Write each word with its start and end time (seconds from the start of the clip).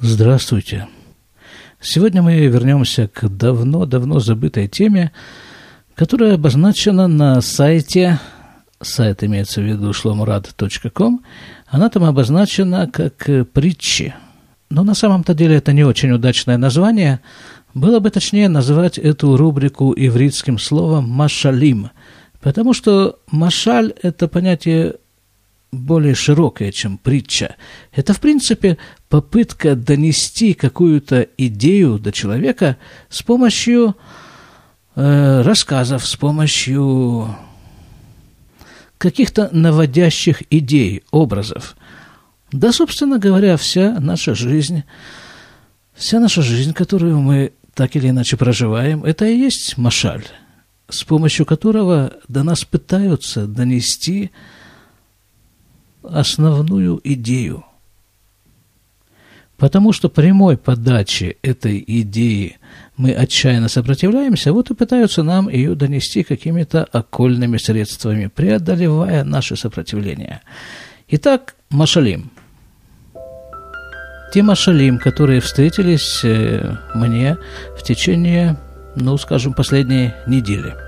Здравствуйте. 0.00 0.86
Сегодня 1.80 2.22
мы 2.22 2.36
вернемся 2.46 3.08
к 3.08 3.28
давно-давно 3.28 4.20
забытой 4.20 4.68
теме, 4.68 5.10
которая 5.96 6.34
обозначена 6.34 7.08
на 7.08 7.40
сайте, 7.40 8.20
сайт 8.80 9.24
имеется 9.24 9.60
в 9.60 9.64
виду 9.64 9.92
шломурад.ком, 9.92 11.24
она 11.66 11.88
там 11.88 12.04
обозначена 12.04 12.88
как 12.88 13.28
притчи. 13.52 14.14
Но 14.70 14.84
на 14.84 14.94
самом-то 14.94 15.34
деле 15.34 15.56
это 15.56 15.72
не 15.72 15.82
очень 15.82 16.12
удачное 16.12 16.58
название. 16.58 17.18
Было 17.74 17.98
бы 17.98 18.10
точнее 18.10 18.48
назвать 18.48 18.98
эту 18.98 19.36
рубрику 19.36 19.92
ивритским 19.96 20.60
словом 20.60 21.08
«машалим», 21.08 21.90
потому 22.40 22.72
что 22.72 23.18
«машаль»– 23.32 23.92
это 24.02 24.28
понятие 24.28 24.94
более 25.70 26.14
широкое, 26.14 26.72
чем 26.72 26.98
притча. 26.98 27.56
Это, 27.92 28.14
в 28.14 28.20
принципе, 28.20 28.78
попытка 29.08 29.76
донести 29.76 30.54
какую-то 30.54 31.28
идею 31.36 31.98
до 31.98 32.12
человека 32.12 32.78
с 33.08 33.22
помощью 33.22 33.96
э, 34.94 35.42
рассказов, 35.42 36.06
с 36.06 36.16
помощью 36.16 37.36
каких-то 38.96 39.48
наводящих 39.52 40.42
идей, 40.50 41.02
образов. 41.10 41.76
Да, 42.50 42.72
собственно 42.72 43.18
говоря, 43.18 43.56
вся 43.56 43.98
наша 44.00 44.34
жизнь, 44.34 44.84
вся 45.94 46.18
наша 46.18 46.42
жизнь, 46.42 46.72
которую 46.72 47.20
мы 47.20 47.52
так 47.74 47.94
или 47.94 48.08
иначе 48.08 48.36
проживаем, 48.36 49.04
это 49.04 49.26
и 49.26 49.36
есть 49.36 49.76
машаль, 49.76 50.24
с 50.88 51.04
помощью 51.04 51.46
которого 51.46 52.14
до 52.26 52.42
нас 52.42 52.64
пытаются 52.64 53.46
донести 53.46 54.30
основную 56.02 57.00
идею. 57.04 57.64
Потому 59.56 59.92
что 59.92 60.08
прямой 60.08 60.56
подаче 60.56 61.36
этой 61.42 61.82
идеи 61.84 62.58
мы 62.96 63.12
отчаянно 63.12 63.68
сопротивляемся, 63.68 64.52
вот 64.52 64.70
и 64.70 64.74
пытаются 64.74 65.24
нам 65.24 65.48
ее 65.48 65.74
донести 65.74 66.22
какими-то 66.22 66.84
окольными 66.84 67.56
средствами, 67.58 68.26
преодолевая 68.26 69.24
наше 69.24 69.56
сопротивление. 69.56 70.42
Итак, 71.08 71.56
Машалим. 71.70 72.30
Те 74.32 74.42
Машалим, 74.42 74.98
которые 74.98 75.40
встретились 75.40 76.20
э, 76.22 76.76
мне 76.94 77.36
в 77.76 77.82
течение, 77.82 78.56
ну, 78.94 79.16
скажем, 79.16 79.54
последней 79.54 80.12
недели– 80.26 80.74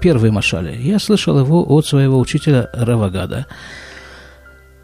первый 0.00 0.30
Машале. 0.30 0.76
Я 0.80 0.98
слышал 0.98 1.38
его 1.38 1.64
от 1.68 1.86
своего 1.86 2.18
учителя 2.18 2.68
Равагада 2.72 3.46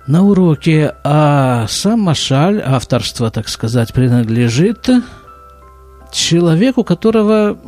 на 0.07 0.23
уроке, 0.23 0.95
а 1.03 1.67
сам 1.69 2.01
Машаль, 2.01 2.63
авторство, 2.65 3.31
так 3.31 3.49
сказать, 3.49 3.93
принадлежит 3.93 4.89
человеку, 6.13 6.85
которого, 6.85 7.59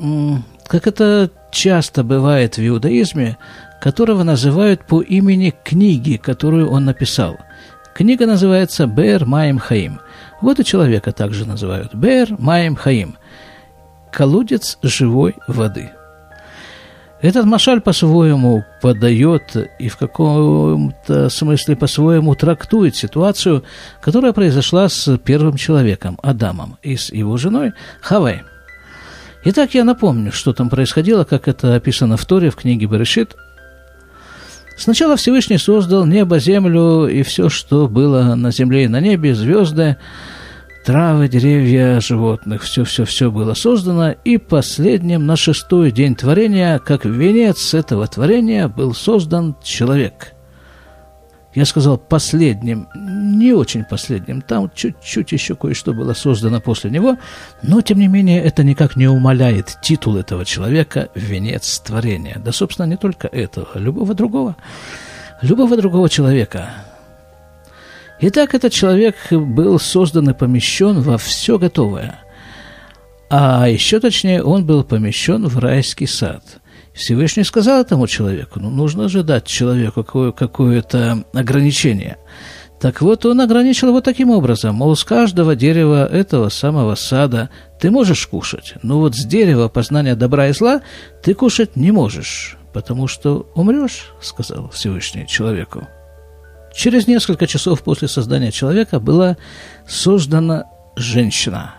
как 0.66 0.86
это 0.86 1.30
часто 1.50 2.04
бывает 2.04 2.58
в 2.58 2.66
иудаизме, 2.66 3.38
которого 3.80 4.22
называют 4.22 4.86
по 4.86 5.00
имени 5.00 5.54
книги, 5.64 6.16
которую 6.16 6.70
он 6.70 6.84
написал. 6.84 7.38
Книга 7.94 8.26
называется 8.26 8.86
«Бер 8.86 9.24
Маем 9.24 9.58
Хаим». 9.58 10.00
Вот 10.42 10.60
и 10.60 10.64
человека 10.64 11.12
также 11.12 11.46
называют 11.46 11.94
«Бер 11.94 12.28
Маем 12.38 12.76
Хаим»– 12.76 13.16
колодец 14.12 14.78
живой 14.82 15.36
воды– 15.46 15.90
этот 17.22 17.46
машаль 17.46 17.80
по-своему 17.80 18.64
подает 18.82 19.56
и 19.78 19.88
в 19.88 19.96
каком-то 19.96 21.28
смысле 21.30 21.74
по-своему 21.76 22.34
трактует 22.34 22.94
ситуацию, 22.94 23.64
которая 24.02 24.32
произошла 24.32 24.88
с 24.88 25.16
первым 25.18 25.56
человеком, 25.56 26.18
Адамом, 26.22 26.76
и 26.82 26.96
с 26.96 27.10
его 27.10 27.36
женой 27.38 27.72
Хавой. 28.02 28.42
Итак, 29.44 29.74
я 29.74 29.84
напомню, 29.84 30.32
что 30.32 30.52
там 30.52 30.68
происходило, 30.68 31.24
как 31.24 31.48
это 31.48 31.74
описано 31.74 32.16
в 32.16 32.24
Торе, 32.26 32.50
в 32.50 32.56
книге 32.56 32.86
Берешит. 32.86 33.36
Сначала 34.76 35.16
Всевышний 35.16 35.56
создал 35.56 36.04
небо, 36.04 36.38
землю 36.38 37.06
и 37.06 37.22
все, 37.22 37.48
что 37.48 37.88
было 37.88 38.34
на 38.34 38.50
земле 38.50 38.84
и 38.84 38.88
на 38.88 39.00
небе, 39.00 39.34
звезды, 39.34 39.96
травы, 40.86 41.26
деревья, 41.28 42.00
животных, 42.00 42.62
все-все-все 42.62 43.32
было 43.32 43.54
создано, 43.54 44.12
и 44.12 44.38
последним 44.38 45.26
на 45.26 45.34
шестой 45.34 45.90
день 45.90 46.14
творения, 46.14 46.78
как 46.78 47.04
венец 47.04 47.74
этого 47.74 48.06
творения, 48.06 48.68
был 48.68 48.94
создан 48.94 49.56
человек. 49.64 50.34
Я 51.56 51.64
сказал 51.64 51.98
последним, 51.98 52.86
не 52.94 53.52
очень 53.52 53.82
последним, 53.82 54.42
там 54.42 54.70
чуть-чуть 54.72 55.32
еще 55.32 55.56
кое-что 55.56 55.92
было 55.92 56.14
создано 56.14 56.60
после 56.60 56.92
него, 56.92 57.16
но, 57.64 57.80
тем 57.80 57.98
не 57.98 58.06
менее, 58.06 58.40
это 58.40 58.62
никак 58.62 58.94
не 58.94 59.08
умаляет 59.08 59.78
титул 59.82 60.16
этого 60.16 60.44
человека 60.44 61.08
«венец 61.16 61.80
творения». 61.80 62.40
Да, 62.44 62.52
собственно, 62.52 62.86
не 62.86 62.96
только 62.96 63.26
этого, 63.26 63.66
любого 63.74 64.14
другого, 64.14 64.54
любого 65.42 65.76
другого 65.76 66.08
человека– 66.08 66.70
Итак, 68.20 68.54
этот 68.54 68.72
человек 68.72 69.16
был 69.30 69.78
создан 69.78 70.30
и 70.30 70.34
помещен 70.34 71.00
во 71.00 71.18
все 71.18 71.58
готовое. 71.58 72.20
А 73.28 73.68
еще 73.68 74.00
точнее, 74.00 74.42
он 74.42 74.64
был 74.64 74.84
помещен 74.84 75.46
в 75.46 75.58
райский 75.58 76.06
сад. 76.06 76.42
Всевышний 76.94 77.44
сказал 77.44 77.82
этому 77.82 78.06
человеку, 78.06 78.58
ну, 78.58 78.70
нужно 78.70 79.08
же 79.08 79.22
дать 79.22 79.44
человеку 79.44 80.02
какое- 80.02 80.32
какое-то 80.32 81.24
ограничение. 81.34 82.16
Так 82.80 83.02
вот, 83.02 83.26
он 83.26 83.40
ограничил 83.40 83.88
его 83.88 84.00
таким 84.00 84.30
образом, 84.30 84.76
мол, 84.76 84.96
с 84.96 85.04
каждого 85.04 85.56
дерева 85.56 86.06
этого 86.06 86.48
самого 86.48 86.94
сада 86.94 87.50
ты 87.80 87.90
можешь 87.90 88.26
кушать, 88.26 88.74
но 88.82 88.98
вот 89.00 89.14
с 89.14 89.24
дерева 89.26 89.68
познания 89.68 90.14
добра 90.14 90.48
и 90.48 90.52
зла 90.52 90.80
ты 91.22 91.34
кушать 91.34 91.76
не 91.76 91.90
можешь, 91.90 92.56
потому 92.72 93.08
что 93.08 93.50
умрешь, 93.54 94.12
сказал 94.22 94.70
Всевышний 94.70 95.26
человеку. 95.26 95.86
Через 96.76 97.06
несколько 97.06 97.46
часов 97.46 97.82
после 97.82 98.06
создания 98.06 98.52
человека 98.52 99.00
была 99.00 99.38
создана 99.88 100.66
женщина. 100.94 101.74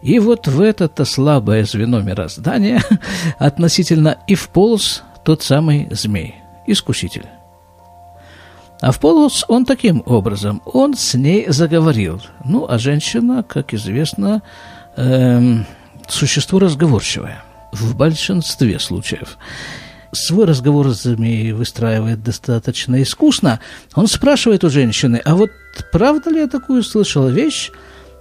И 0.00 0.18
вот 0.18 0.48
в 0.48 0.62
это-то 0.62 1.04
слабое 1.04 1.64
звено 1.64 2.00
мироздания 2.00 2.82
относительно 3.38 4.16
и 4.26 4.34
вполз 4.34 5.02
тот 5.22 5.42
самый 5.42 5.88
змей, 5.90 6.36
искуситель. 6.66 7.26
А 8.80 8.90
вполз 8.90 9.44
он 9.48 9.66
таким 9.66 10.02
образом, 10.06 10.62
он 10.64 10.94
с 10.94 11.12
ней 11.12 11.46
заговорил. 11.48 12.22
Ну, 12.42 12.64
а 12.66 12.78
женщина, 12.78 13.42
как 13.42 13.74
известно, 13.74 14.40
эм, 14.96 15.66
существо 16.08 16.58
разговорчивое 16.58 17.42
в 17.72 17.94
большинстве 17.94 18.78
случаев 18.78 19.36
свой 20.26 20.46
разговор 20.46 20.92
с 20.94 21.02
змеей 21.02 21.52
выстраивает 21.52 22.22
достаточно 22.22 23.02
искусно. 23.02 23.60
Он 23.94 24.06
спрашивает 24.06 24.64
у 24.64 24.70
женщины, 24.70 25.20
а 25.24 25.34
вот 25.36 25.50
правда 25.92 26.30
ли 26.30 26.40
я 26.40 26.46
такую 26.46 26.82
слышал 26.82 27.28
вещь, 27.28 27.70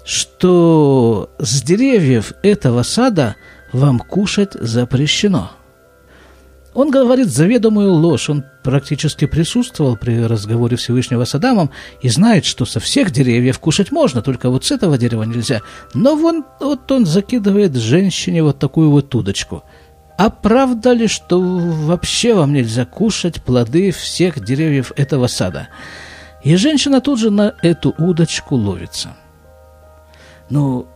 что 0.06 1.30
с 1.40 1.62
деревьев 1.62 2.34
этого 2.42 2.84
сада 2.84 3.36
вам 3.74 4.00
кушать 4.00 4.54
запрещено? 4.54 5.52
Он 6.74 6.92
говорит 6.92 7.30
заведомую 7.30 7.92
ложь, 7.92 8.30
он 8.30 8.44
практически 8.64 9.26
присутствовал 9.26 9.98
при 9.98 10.24
разговоре 10.24 10.78
Всевышнего 10.78 11.26
с 11.26 11.34
Адамом 11.34 11.72
и 12.04 12.10
знает, 12.10 12.46
что 12.46 12.66
со 12.66 12.80
всех 12.80 13.10
деревьев 13.10 13.58
кушать 13.58 13.92
можно, 13.92 14.22
только 14.22 14.52
вот 14.52 14.64
с 14.64 14.72
этого 14.72 14.96
дерева 15.00 15.24
нельзя. 15.24 15.62
Но 15.96 16.16
вон, 16.16 16.46
вот 16.60 16.92
он 16.92 17.08
закидывает 17.08 17.76
женщине 17.76 18.44
вот 18.44 18.60
такую 18.60 18.92
вот 18.92 19.14
удочку– 19.16 19.64
а 20.18 20.32
правда 20.32 20.94
ли, 20.94 21.08
что 21.08 21.40
вообще 21.40 22.34
вам 22.34 22.54
нельзя 22.54 22.86
кушать 22.86 23.44
плоды 23.44 23.92
всех 23.92 24.44
деревьев 24.44 24.92
этого 24.96 25.28
сада? 25.28 25.68
И 26.44 26.56
женщина 26.56 27.02
тут 27.02 27.20
же 27.20 27.30
на 27.30 27.54
эту 27.62 27.94
удочку 28.00 28.56
ловится. 28.56 29.16
Ну, 30.50 30.88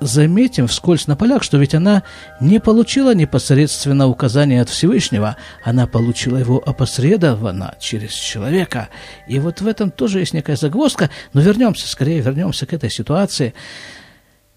заметим 0.00 0.66
вскользь 0.66 1.06
на 1.06 1.14
полях, 1.14 1.42
что 1.42 1.58
ведь 1.58 1.74
она 1.74 2.04
не 2.40 2.58
получила 2.58 3.14
непосредственно 3.14 4.08
указания 4.08 4.62
от 4.62 4.70
Всевышнего, 4.70 5.36
она 5.62 5.86
получила 5.86 6.38
его 6.38 6.62
опосредованно 6.64 7.74
через 7.80 8.12
человека. 8.12 8.88
И 9.28 9.38
вот 9.40 9.60
в 9.60 9.66
этом 9.66 9.90
тоже 9.90 10.20
есть 10.20 10.32
некая 10.32 10.56
загвоздка, 10.56 11.10
но 11.34 11.42
вернемся, 11.42 11.86
скорее 11.86 12.20
вернемся 12.20 12.64
к 12.64 12.72
этой 12.72 12.90
ситуации– 12.90 13.52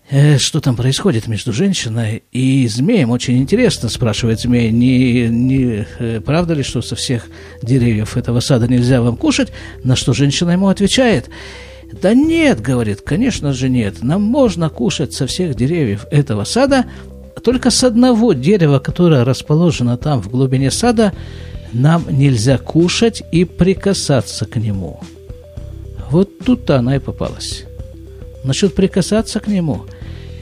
что 0.10 0.60
там 0.60 0.76
происходит 0.76 1.28
между 1.28 1.54
женщиной 1.54 2.24
и 2.32 2.68
змеем. 2.68 3.10
Очень 3.12 3.38
интересно, 3.38 3.90
спрашивает 3.90 4.40
змей, 4.40 4.70
не, 4.70 5.28
не 5.30 5.88
э, 6.00 6.22
правда 6.22 6.54
ли, 6.54 6.64
что 6.64 6.82
со 6.82 6.96
всех 6.96 7.28
деревьев 7.62 8.18
этого 8.18 8.40
сада 8.40 8.68
нельзя 8.68 9.02
вам 9.02 9.16
кушать? 9.16 9.52
На 9.84 9.96
что 9.96 10.14
женщина 10.14 10.52
ему 10.52 10.68
отвечает, 10.68 11.30
да 12.02 12.14
нет, 12.14 12.62
говорит, 12.62 13.02
конечно 13.02 13.54
же 13.54 13.70
нет, 13.70 14.04
нам 14.04 14.22
можно 14.22 14.70
кушать 14.70 15.14
со 15.14 15.26
всех 15.28 15.56
деревьев 15.56 16.06
этого 16.12 16.44
сада, 16.44 16.86
только 17.44 17.72
с 17.72 17.84
одного 17.84 18.34
дерева, 18.34 18.80
которое 18.80 19.24
расположено 19.24 19.98
там 19.98 20.22
в 20.22 20.30
глубине 20.30 20.72
сада, 20.72 21.14
нам 21.72 22.06
нельзя 22.10 22.58
кушать 22.58 23.24
и 23.32 23.46
прикасаться 23.46 24.46
к 24.46 24.56
нему. 24.58 25.00
Вот 26.10 26.40
тут-то 26.40 26.78
она 26.78 26.96
и 26.96 27.00
попалась. 27.00 27.66
Насчет 28.44 28.76
прикасаться 28.76 29.40
к 29.40 29.48
нему 29.48 29.86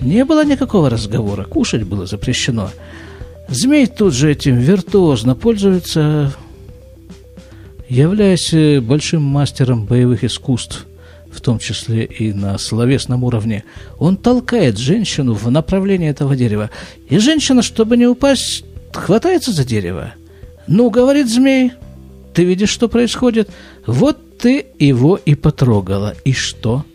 не 0.01 0.25
было 0.25 0.44
никакого 0.44 0.89
разговора, 0.89 1.44
кушать 1.44 1.83
было 1.83 2.06
запрещено. 2.06 2.71
Змей 3.48 3.88
тут 3.88 4.13
же 4.13 4.31
этим 4.31 4.57
виртуозно 4.57 5.36
пользуется, 5.36 6.33
являясь 7.88 8.53
э, 8.53 8.81
большим 8.81 9.21
мастером 9.21 9.86
боевых 9.86 10.24
искусств, 10.24 10.88
в 11.31 11.39
том 11.42 11.59
числе 11.59 12.06
и 12.06 12.33
на 12.33 12.57
словесном 12.57 13.24
уровне. 13.24 13.63
Он 14.00 14.18
толкает 14.18 14.77
женщину 14.77 15.33
в 15.33 15.50
направлении 15.51 16.09
этого 16.09 16.36
дерева. 16.36 16.69
И 17.09 17.18
женщина, 17.19 17.62
чтобы 17.62 17.97
не 17.97 18.07
упасть, 18.07 18.65
хватается 18.94 19.51
за 19.51 19.63
дерево. 19.63 20.13
«Ну,— 20.68 20.89
говорит 20.92 21.30
змей,— 21.30 21.74
ты 22.33 22.45
видишь, 22.45 22.69
что 22.69 22.88
происходит? 22.88 23.50
Вот 23.86 24.38
ты 24.38 24.65
его 24.80 25.18
и 25.18 25.36
потрогала. 25.36 26.15
И 26.24 26.33
что?» 26.33 26.86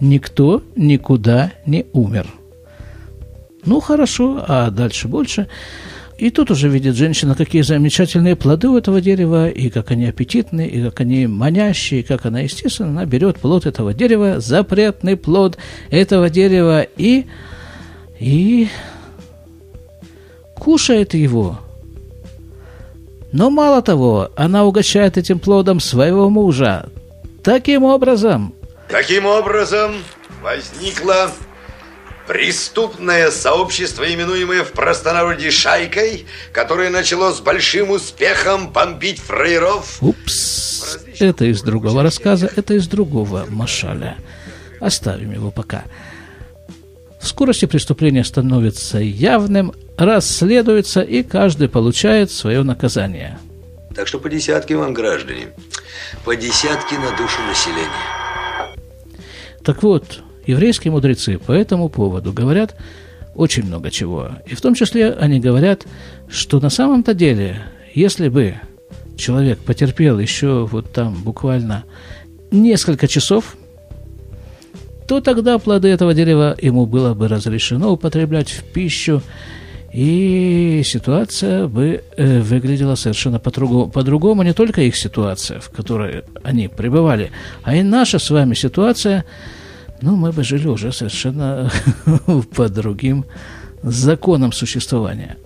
Никто 0.00 0.62
никуда 0.76 1.52
не 1.66 1.86
умер. 1.92 2.26
Ну, 3.64 3.80
хорошо, 3.80 4.44
а 4.46 4.70
дальше 4.70 5.08
больше. 5.08 5.46
И 6.18 6.30
тут 6.30 6.50
уже 6.50 6.68
видит 6.68 6.96
женщина, 6.96 7.34
какие 7.34 7.62
замечательные 7.62 8.36
плоды 8.36 8.68
у 8.68 8.76
этого 8.76 9.00
дерева, 9.00 9.48
и 9.48 9.70
как 9.70 9.90
они 9.90 10.06
аппетитные, 10.06 10.68
и 10.68 10.82
как 10.82 11.00
они 11.00 11.26
манящие, 11.26 12.00
и 12.00 12.02
как 12.02 12.26
она, 12.26 12.40
естественно, 12.40 12.90
она 12.90 13.06
берет 13.06 13.38
плод 13.38 13.64
этого 13.64 13.94
дерева, 13.94 14.38
запретный 14.38 15.16
плод 15.16 15.56
этого 15.90 16.28
дерева, 16.28 16.82
и, 16.82 17.24
и 18.18 18.68
кушает 20.56 21.14
его. 21.14 21.58
Но 23.32 23.48
мало 23.48 23.80
того, 23.80 24.28
она 24.36 24.66
угощает 24.66 25.16
этим 25.16 25.38
плодом 25.38 25.80
своего 25.80 26.28
мужа. 26.28 26.90
Таким 27.42 27.84
образом, 27.84 28.52
Таким 28.90 29.24
образом, 29.24 30.02
возникло 30.42 31.30
преступное 32.26 33.30
сообщество, 33.30 34.04
именуемое 34.04 34.64
в 34.64 34.72
простонародье 34.72 35.52
«Шайкой», 35.52 36.26
которое 36.52 36.90
начало 36.90 37.32
с 37.32 37.40
большим 37.40 37.90
успехом 37.90 38.70
бомбить 38.70 39.20
фрейров. 39.20 39.98
Упс, 40.00 40.98
это 41.20 41.44
из 41.44 41.62
другого 41.62 42.02
рассказа, 42.02 42.50
это 42.56 42.74
из 42.74 42.88
другого 42.88 43.46
Машаля. 43.48 44.16
Оставим 44.80 45.32
его 45.32 45.52
пока. 45.52 45.84
В 47.20 47.28
скорости 47.28 47.66
преступления 47.66 48.24
становится 48.24 48.98
явным, 48.98 49.72
расследуется, 49.96 51.02
и 51.02 51.22
каждый 51.22 51.68
получает 51.68 52.32
свое 52.32 52.64
наказание. 52.64 53.38
Так 53.94 54.08
что 54.08 54.18
по 54.18 54.28
десятке 54.28 54.76
вам, 54.76 54.94
граждане, 54.94 55.48
по 56.24 56.34
десятке 56.34 56.98
на 56.98 57.10
душу 57.16 57.42
населения. 57.42 58.19
Так 59.64 59.82
вот, 59.82 60.22
еврейские 60.46 60.92
мудрецы 60.92 61.38
по 61.38 61.52
этому 61.52 61.88
поводу 61.88 62.32
говорят 62.32 62.76
очень 63.34 63.64
много 63.64 63.90
чего. 63.90 64.30
И 64.46 64.54
в 64.54 64.60
том 64.60 64.74
числе 64.74 65.12
они 65.12 65.40
говорят, 65.40 65.86
что 66.28 66.60
на 66.60 66.70
самом-то 66.70 67.14
деле, 67.14 67.62
если 67.94 68.28
бы 68.28 68.56
человек 69.16 69.58
потерпел 69.58 70.18
еще 70.18 70.66
вот 70.70 70.92
там 70.92 71.14
буквально 71.22 71.84
несколько 72.50 73.06
часов, 73.06 73.56
то 75.06 75.20
тогда 75.20 75.58
плоды 75.58 75.88
этого 75.88 76.14
дерева 76.14 76.56
ему 76.60 76.86
было 76.86 77.14
бы 77.14 77.28
разрешено 77.28 77.92
употреблять 77.92 78.50
в 78.50 78.64
пищу, 78.64 79.22
и 79.92 80.82
ситуация 80.84 81.66
бы 81.66 82.04
э, 82.16 82.40
выглядела 82.40 82.94
совершенно 82.94 83.40
по-другому. 83.40 83.90
По-другому 83.90 84.42
не 84.42 84.54
только 84.54 84.82
их 84.82 84.94
ситуация, 84.96 85.58
в 85.58 85.70
которой 85.70 86.22
они 86.44 86.68
пребывали, 86.68 87.32
а 87.64 87.74
и 87.74 87.82
наша 87.82 88.20
с 88.20 88.30
вами 88.30 88.54
ситуация, 88.54 89.24
ну, 90.00 90.14
мы 90.14 90.30
бы 90.30 90.44
жили 90.44 90.68
уже 90.68 90.92
совершенно 90.92 91.72
по 92.54 92.68
другим 92.68 93.24
законам 93.82 94.52
существования. 94.52 95.36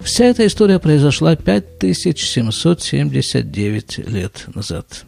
Вся 0.00 0.26
эта 0.26 0.46
история 0.46 0.78
произошла 0.78 1.34
5779 1.34 3.98
лет 4.06 4.44
назад. 4.54 5.04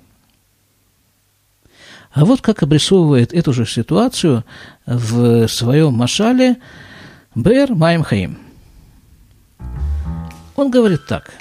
А 2.10 2.24
вот 2.24 2.40
как 2.40 2.64
обрисовывает 2.64 3.32
эту 3.32 3.52
же 3.52 3.64
ситуацию 3.66 4.42
в 4.86 5.46
своем 5.46 5.92
Машале– 5.92 6.56
Бер 7.36 7.74
Маймхаим. 7.74 8.38
Он 10.56 10.70
говорит 10.70 11.06
так. 11.06 11.34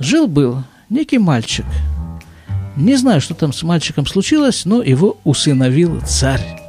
Жил-был 0.00 0.64
некий 0.88 1.18
мальчик. 1.18 1.64
Не 2.74 2.96
знаю, 2.96 3.20
что 3.20 3.34
там 3.34 3.52
с 3.52 3.62
мальчиком 3.62 4.04
случилось, 4.04 4.64
но 4.64 4.82
его 4.82 5.18
усыновил 5.22 6.00
царь. 6.00 6.60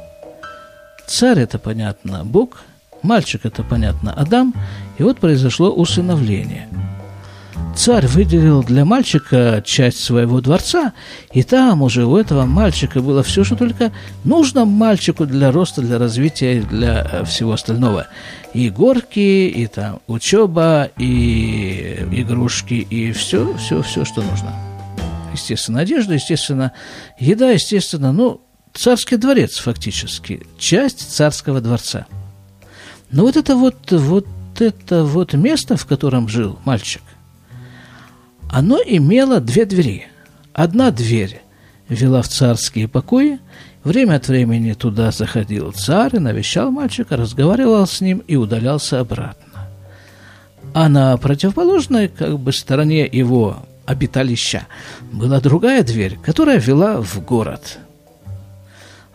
Царь– 1.08 1.38
это, 1.40 1.58
понятно, 1.58 2.24
Бог, 2.24 2.62
мальчик– 3.02 3.40
это, 3.44 3.64
понятно, 3.64 4.12
Адам, 4.12 4.54
и 4.98 5.02
вот 5.02 5.18
произошло 5.18 5.72
усыновление– 5.72 6.68
царь 7.74 8.06
выделил 8.06 8.62
для 8.62 8.84
мальчика 8.84 9.62
часть 9.64 10.00
своего 10.00 10.40
дворца, 10.40 10.92
и 11.32 11.42
там 11.42 11.82
уже 11.82 12.04
у 12.04 12.16
этого 12.16 12.44
мальчика 12.44 13.00
было 13.00 13.22
все, 13.22 13.44
что 13.44 13.56
только 13.56 13.92
нужно 14.24 14.64
мальчику 14.64 15.26
для 15.26 15.50
роста, 15.50 15.82
для 15.82 15.98
развития, 15.98 16.62
для 16.62 17.06
э, 17.10 17.24
всего 17.24 17.52
остального. 17.52 18.06
И 18.54 18.68
горки, 18.70 19.48
и 19.48 19.66
там 19.66 20.00
учеба, 20.06 20.90
и 20.98 22.06
игрушки, 22.12 22.74
и 22.74 23.12
все, 23.12 23.54
все, 23.56 23.82
все, 23.82 24.04
что 24.04 24.22
нужно. 24.22 24.54
Естественно, 25.32 25.80
одежда, 25.80 26.14
естественно, 26.14 26.72
еда, 27.18 27.50
естественно, 27.50 28.12
ну, 28.12 28.42
царский 28.74 29.16
дворец 29.16 29.58
фактически, 29.58 30.46
часть 30.58 31.10
царского 31.10 31.60
дворца. 31.60 32.06
Но 33.10 33.22
вот 33.22 33.36
это 33.36 33.56
вот, 33.56 33.90
вот 33.90 34.26
это 34.58 35.04
вот 35.04 35.32
место, 35.34 35.76
в 35.76 35.86
котором 35.86 36.28
жил 36.28 36.58
мальчик, 36.64 37.02
оно 38.52 38.78
имело 38.84 39.40
две 39.40 39.64
двери. 39.64 40.06
Одна 40.52 40.90
дверь 40.90 41.40
вела 41.88 42.20
в 42.20 42.28
царские 42.28 42.86
покои, 42.86 43.38
время 43.82 44.16
от 44.16 44.28
времени 44.28 44.74
туда 44.74 45.10
заходил 45.10 45.72
царь 45.72 46.16
и 46.16 46.18
навещал 46.18 46.70
мальчика, 46.70 47.16
разговаривал 47.16 47.86
с 47.86 48.02
ним 48.02 48.18
и 48.28 48.36
удалялся 48.36 49.00
обратно. 49.00 49.68
А 50.74 50.88
на 50.90 51.16
противоположной 51.16 52.08
как 52.08 52.38
бы 52.38 52.52
стороне 52.52 53.06
его 53.06 53.64
обиталища 53.86 54.66
была 55.10 55.40
другая 55.40 55.82
дверь, 55.82 56.18
которая 56.22 56.58
вела 56.58 57.00
в 57.00 57.24
город. 57.24 57.78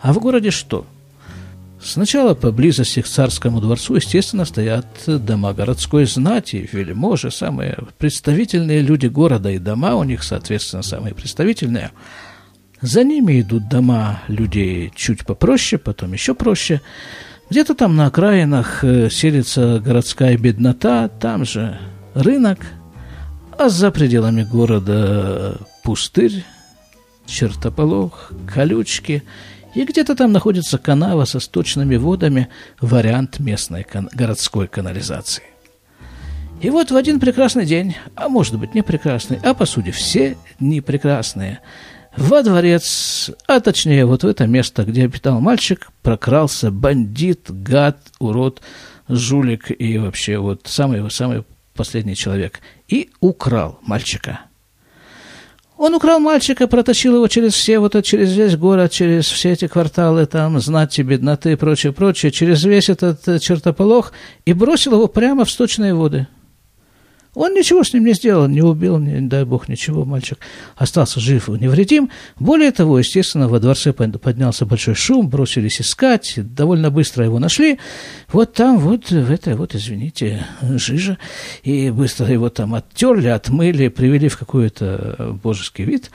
А 0.02 0.14
в 0.14 0.20
городе 0.20 0.50
что– 0.50 0.86
Сначала 1.82 2.34
поблизости 2.34 3.02
к 3.02 3.08
царскому 3.08 3.62
дворцу, 3.62 3.96
естественно, 3.96 4.46
стоят 4.46 4.88
дома 5.06 5.54
городской 5.54 6.06
знати, 6.06 6.68
вельможи, 6.72 7.30
самые 7.30 7.78
представительные 8.00 8.82
люди 8.82 9.06
города, 9.08 9.52
и 9.52 9.60
дома 9.60 9.96
у 9.96 10.04
них, 10.04 10.24
соответственно, 10.24 10.82
самые 10.82 11.14
представительные. 11.14 11.92
За 12.82 13.04
ними 13.04 13.42
идут 13.42 13.70
дома 13.70 14.22
людей 14.28 14.92
чуть 14.96 15.26
попроще, 15.26 15.80
потом 15.80 16.14
еще 16.14 16.34
проще. 16.34 16.82
Где-то 17.50 17.76
там 17.76 17.96
на 17.96 18.08
окраинах 18.08 18.84
э, 18.84 19.10
селится 19.10 19.80
городская 19.80 20.38
беднота, 20.38 21.08
там 21.08 21.46
же 21.46 21.80
рынок, 22.14 22.60
а 23.58 23.70
за 23.70 23.92
пределами 23.92 24.44
города 24.44 25.58
пустырь, 25.84 26.44
чертополох, 27.28 28.32
колючки– 28.48 29.22
и 29.78 29.84
где-то 29.84 30.16
там 30.16 30.32
находится 30.32 30.80
канава 30.80 31.26
со 31.26 31.40
сточными 31.40 31.98
водами, 31.98 32.48
вариант 32.82 33.38
местной 33.38 33.84
кан- 33.84 34.10
городской 34.12 34.68
канализации. 34.68 35.44
И 36.62 36.72
вот 36.72 36.90
в 36.90 36.96
один 36.96 37.20
прекрасный 37.20 37.68
день, 37.68 37.96
а 38.16 38.28
может 38.28 38.58
быть 38.58 38.74
не 38.74 38.82
прекрасный, 38.82 39.40
а 39.44 39.54
по 39.54 39.68
сути 39.68 39.92
все 39.92 40.36
дни 40.60 40.82
прекрасные, 40.82 41.60
во 42.16 42.42
дворец, 42.42 43.30
а 43.48 43.60
точнее 43.60 44.08
вот 44.08 44.24
в 44.24 44.28
это 44.28 44.48
место, 44.48 44.84
где 44.84 45.04
обитал 45.04 45.40
мальчик, 45.40 45.92
прокрался 46.02 46.72
бандит, 46.72 47.42
гад, 47.48 48.00
урод, 48.18 48.64
жулик 49.08 49.70
и 49.70 50.00
вообще 50.00 50.40
вот 50.40 50.62
самый-самый 50.66 51.44
последний 51.76 52.16
человек. 52.16 52.62
И 52.88 53.12
украл 53.20 53.78
мальчика– 53.84 54.40
он 55.78 55.96
украл 55.96 56.20
мальчика, 56.20 56.68
протащил 56.68 57.16
его 57.16 57.28
через 57.28 57.54
все, 57.54 57.80
вот 57.80 58.04
через 58.04 58.36
весь 58.36 58.56
город, 58.56 58.92
через 58.92 59.28
все 59.28 59.52
эти 59.52 59.68
кварталы, 59.68 60.26
там, 60.26 60.60
знати, 60.60 61.02
бедноты 61.02 61.52
и 61.52 61.56
прочее, 61.56 61.94
прочее, 61.94 62.32
через 62.32 62.64
весь 62.64 62.90
этот 62.90 63.28
э, 63.28 63.40
чертополох 63.40 64.12
и 64.46 64.54
бросил 64.54 64.94
его 64.94 65.08
прямо 65.08 65.46
в 65.46 65.52
сточные 65.52 65.94
воды. 65.94 66.28
Он 67.38 67.54
ничего 67.54 67.84
с 67.84 67.94
ним 67.94 68.04
не 68.06 68.14
сделал, 68.14 68.48
не 68.48 68.64
убил, 68.64 68.98
не, 68.98 69.22
дай 69.22 69.46
бог, 69.46 69.70
ничего. 69.70 70.06
Мальчик 70.06 70.40
остался 70.76 71.20
жив 71.20 71.50
и 71.50 71.52
невредим. 71.52 72.10
Более 72.40 72.72
того, 72.72 72.98
естественно, 72.98 73.48
во 73.48 73.60
дворце 73.60 73.94
поднялся 73.94 74.66
большой 74.66 74.96
шум, 74.96 75.30
бросились 75.30 75.80
искать, 75.80 76.34
довольно 76.36 76.90
быстро 76.90 77.26
его 77.26 77.38
нашли. 77.38 77.78
Вот 78.34 78.54
там, 78.54 78.80
вот 78.80 79.12
в 79.12 79.32
этой, 79.32 79.54
вот, 79.54 79.76
извините, 79.76 80.48
жижа. 80.64 81.20
И 81.62 81.92
быстро 81.92 82.26
его 82.26 82.50
там 82.50 82.74
оттерли, 82.74 83.28
отмыли, 83.28 83.90
привели 83.90 84.30
в 84.30 84.38
какой-то 84.40 85.38
божеский 85.44 85.86
вид. 85.86 86.10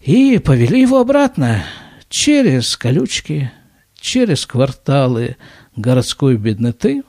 И 0.00 0.40
повели 0.44 0.80
его 0.80 0.98
обратно 0.98 1.62
через 2.08 2.76
колючки, 2.76 3.52
через 4.00 4.46
кварталы 4.46 5.36
городской 5.76 6.36
бедноты, 6.36 7.04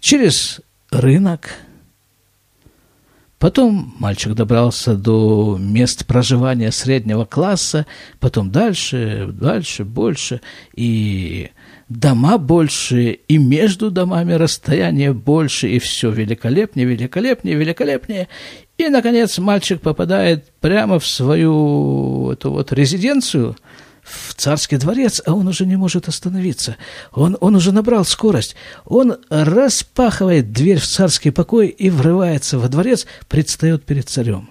через 0.00 0.60
рынок. 0.90 1.50
Потом 3.40 3.94
мальчик 3.98 4.34
добрался 4.34 4.94
до 4.96 5.56
мест 5.58 6.04
проживания 6.04 6.70
среднего 6.70 7.24
класса, 7.24 7.86
потом 8.18 8.50
дальше, 8.50 9.30
дальше, 9.32 9.86
больше, 9.86 10.42
и 10.76 11.48
дома 11.88 12.36
больше, 12.36 13.12
и 13.12 13.38
между 13.38 13.90
домами 13.90 14.34
расстояние 14.34 15.14
больше, 15.14 15.70
и 15.70 15.78
все 15.78 16.10
великолепнее, 16.10 16.86
великолепнее, 16.86 17.56
великолепнее. 17.56 18.28
И, 18.76 18.90
наконец, 18.90 19.38
мальчик 19.38 19.80
попадает 19.80 20.44
прямо 20.60 20.98
в 20.98 21.06
свою 21.06 22.32
эту 22.32 22.50
вот 22.50 22.74
резиденцию, 22.74 23.56
в 24.10 24.34
царский 24.34 24.76
дворец, 24.76 25.22
а 25.24 25.32
он 25.32 25.48
уже 25.48 25.66
не 25.66 25.76
может 25.76 26.08
остановиться. 26.08 26.76
Он, 27.12 27.36
он 27.40 27.54
уже 27.54 27.72
набрал 27.72 28.04
скорость. 28.04 28.56
Он 28.84 29.16
распахивает 29.28 30.52
дверь 30.52 30.78
в 30.78 30.86
царский 30.86 31.30
покой 31.30 31.68
и 31.68 31.90
врывается 31.90 32.58
во 32.58 32.68
дворец, 32.68 33.06
предстает 33.28 33.84
перед 33.84 34.08
царем. 34.08 34.50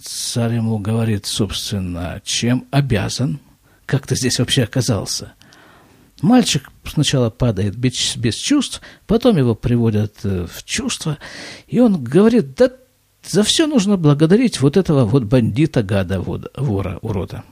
Царь 0.00 0.54
ему 0.54 0.78
говорит, 0.78 1.26
собственно, 1.26 2.22
чем 2.24 2.66
обязан? 2.70 3.40
Как 3.84 4.06
ты 4.06 4.16
здесь 4.16 4.38
вообще 4.38 4.62
оказался? 4.62 5.32
Мальчик 6.22 6.70
сначала 6.84 7.30
падает 7.30 7.76
без, 7.76 8.16
без 8.16 8.36
чувств, 8.36 8.80
потом 9.06 9.36
его 9.36 9.54
приводят 9.54 10.16
э, 10.22 10.46
в 10.46 10.64
чувство, 10.64 11.18
и 11.66 11.80
он 11.80 12.02
говорит, 12.04 12.54
да 12.56 12.70
за 13.26 13.42
все 13.42 13.66
нужно 13.66 13.96
благодарить 13.96 14.60
вот 14.60 14.76
этого 14.76 15.04
вот 15.04 15.24
бандита, 15.24 15.82
гада, 15.82 16.20
вора, 16.20 16.98
урода. 17.00 17.42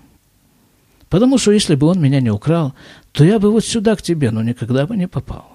Потому 1.09 1.39
что 1.39 1.53
если 1.53 1.75
бы 1.75 1.87
он 1.87 2.01
меня 2.01 2.21
не 2.21 2.31
украл, 2.31 2.75
то 3.13 3.25
я 3.25 3.39
бы 3.39 3.51
вот 3.51 3.65
сюда 3.65 3.97
к 3.97 4.03
тебе, 4.03 4.31
но 4.31 4.43
никогда 4.43 4.87
бы 4.87 4.97
не 4.97 5.09
попал. 5.09 5.47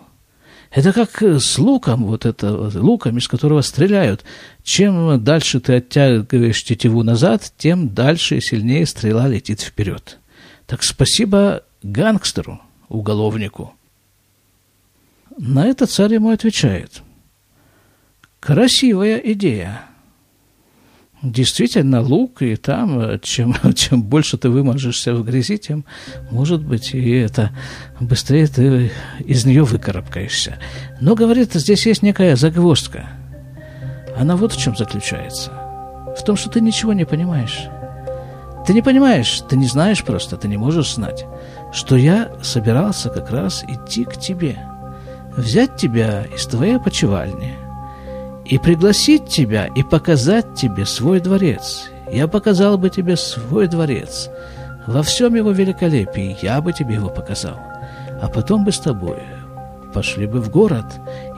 Это 0.71 0.91
как 0.91 1.21
с 1.21 1.59
луком, 1.59 2.05
вот 2.05 2.25
это 2.25 2.51
луком, 2.79 3.17
из 3.19 3.27
которого 3.27 3.61
стреляют. 3.61 4.23
Чем 4.63 5.23
дальше 5.23 5.59
ты 5.59 5.75
оттягиваешь 5.75 6.63
тетиву 6.63 7.03
назад, 7.03 7.53
тем 7.57 7.89
дальше 7.93 8.37
и 8.37 8.41
сильнее 8.41 8.87
стрела 8.87 9.27
летит 9.27 9.61
вперед. 9.61 10.17
Так 10.65 10.81
спасибо 10.81 11.61
гангстеру, 11.83 12.59
уголовнику. 12.89 13.75
На 15.37 15.67
это 15.67 15.85
царь 15.85 16.15
ему 16.15 16.31
отвечает. 16.31 17.03
Красивая 18.39 19.17
идея. 19.17 19.85
Действительно, 21.23 22.01
лук, 22.01 22.41
и 22.41 22.57
там, 22.57 22.99
э, 22.99 23.19
чем, 23.21 23.55
чем 23.75 24.03
больше 24.03 24.37
ты 24.37 24.49
выможешься 24.49 25.15
в 25.15 25.23
грязи, 25.23 25.57
тем, 25.57 25.85
может 26.29 26.61
быть, 26.61 26.93
и 26.93 27.11
это 27.11 27.51
быстрее 28.01 28.47
ты 28.47 28.91
из 29.19 29.45
нее 29.45 29.63
выкарабкаешься. 29.63 30.57
Но, 30.99 31.15
говорит, 31.15 31.53
здесь 31.53 31.85
есть 31.85 32.01
некая 32.01 32.35
загвоздка. 32.35 33.05
Она 34.17 34.35
вот 34.35 34.51
в 34.51 34.59
чем 34.59 34.75
заключается. 34.75 35.51
В 36.17 36.23
том, 36.25 36.35
что 36.35 36.49
ты 36.49 36.59
ничего 36.59 36.91
не 36.91 37.05
понимаешь. 37.05 37.67
Ты 38.67 38.73
не 38.73 38.81
понимаешь, 38.81 39.43
ты 39.47 39.55
не 39.55 39.67
знаешь 39.67 40.03
просто, 40.03 40.35
ты 40.35 40.49
не 40.49 40.57
можешь 40.57 40.93
знать, 40.93 41.25
что 41.71 41.95
я 41.95 42.33
собирался 42.41 43.09
как 43.09 43.31
раз 43.31 43.63
идти 43.65 44.03
к 44.03 44.17
тебе, 44.17 44.57
взять 45.37 45.77
тебя 45.77 46.25
из 46.35 46.45
твоей 46.47 46.79
почевальни– 46.79 47.53
и 48.45 48.57
пригласить 48.57 49.27
тебя 49.27 49.67
и 49.67 49.83
показать 49.83 50.55
тебе 50.55 50.85
свой 50.85 51.19
дворец. 51.19 51.89
Я 52.11 52.27
показал 52.27 52.77
бы 52.77 52.89
тебе 52.89 53.15
свой 53.15 53.67
дворец. 53.67 54.29
Во 54.85 55.01
всем 55.01 55.35
его 55.35 55.51
великолепии 55.51 56.37
я 56.41 56.61
бы 56.61 56.73
тебе 56.73 56.95
его 56.95 57.09
показал. 57.09 57.57
А 58.21 58.27
потом 58.27 58.65
бы 58.65 58.71
с 58.71 58.79
тобой 58.79 59.17
пошли 59.93 60.25
бы 60.25 60.41
в 60.41 60.49
город. 60.49 60.85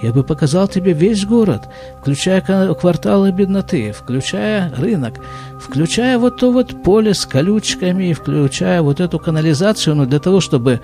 Я 0.02 0.14
бы 0.14 0.24
показал 0.24 0.68
тебе 0.68 0.94
весь 0.94 1.26
город, 1.26 1.64
включая 2.00 2.42
кварталы 2.42 3.32
бедноты, 3.32 3.92
включая 3.92 4.74
рынок, 4.76 5.16
включая 5.60 6.18
вот 6.18 6.38
то 6.38 6.52
вот 6.52 6.84
поле 6.84 7.14
с 7.14 7.26
колючками, 7.26 8.14
включая 8.14 8.82
вот 8.82 9.00
эту 9.00 9.20
канализацию, 9.20 9.96
но 9.96 10.06
для 10.06 10.20
того, 10.20 10.40
чтобы 10.40 10.80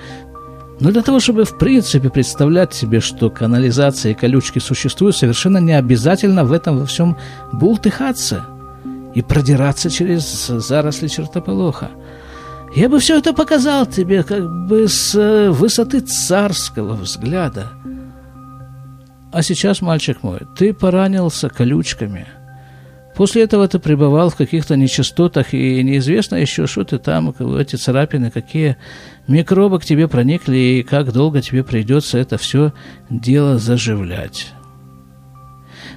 но 0.81 0.91
для 0.91 1.03
того, 1.03 1.19
чтобы 1.19 1.45
в 1.45 1.59
принципе 1.59 2.09
представлять 2.09 2.73
себе, 2.73 3.01
что 3.01 3.29
канализация 3.29 4.13
и 4.13 4.15
колючки 4.15 4.57
существуют, 4.57 5.15
совершенно 5.15 5.59
не 5.59 5.73
обязательно 5.73 6.43
в 6.43 6.51
этом 6.51 6.79
во 6.79 6.87
всем 6.87 7.17
бултыхаться 7.51 8.45
и 9.13 9.21
продираться 9.21 9.91
через 9.91 10.47
заросли 10.47 11.07
чертополоха. 11.07 11.91
Я 12.75 12.89
бы 12.89 12.99
все 12.99 13.19
это 13.19 13.31
показал 13.31 13.85
тебе 13.85 14.23
как 14.23 14.49
бы 14.67 14.87
с 14.87 15.13
э, 15.13 15.51
высоты 15.51 15.99
царского 15.99 16.95
взгляда. 16.95 17.67
А 19.31 19.43
сейчас, 19.43 19.81
мальчик 19.81 20.23
мой, 20.23 20.39
ты 20.57 20.73
поранился 20.73 21.49
колючками– 21.49 22.27
После 23.15 23.43
этого 23.43 23.67
ты 23.67 23.77
пребывал 23.77 24.29
в 24.29 24.35
каких-то 24.35 24.75
нечистотах, 24.75 25.53
и 25.53 25.83
неизвестно 25.83 26.35
еще, 26.35 26.65
что 26.65 26.83
ты 26.83 26.97
там, 26.97 27.35
эти 27.57 27.75
царапины, 27.75 28.31
какие 28.31 28.77
микробы 29.27 29.79
к 29.79 29.85
тебе 29.85 30.07
проникли, 30.07 30.55
и 30.55 30.83
как 30.83 31.11
долго 31.11 31.41
тебе 31.41 31.63
придется 31.63 32.17
это 32.17 32.37
все 32.37 32.73
дело 33.09 33.57
заживлять. 33.57 34.53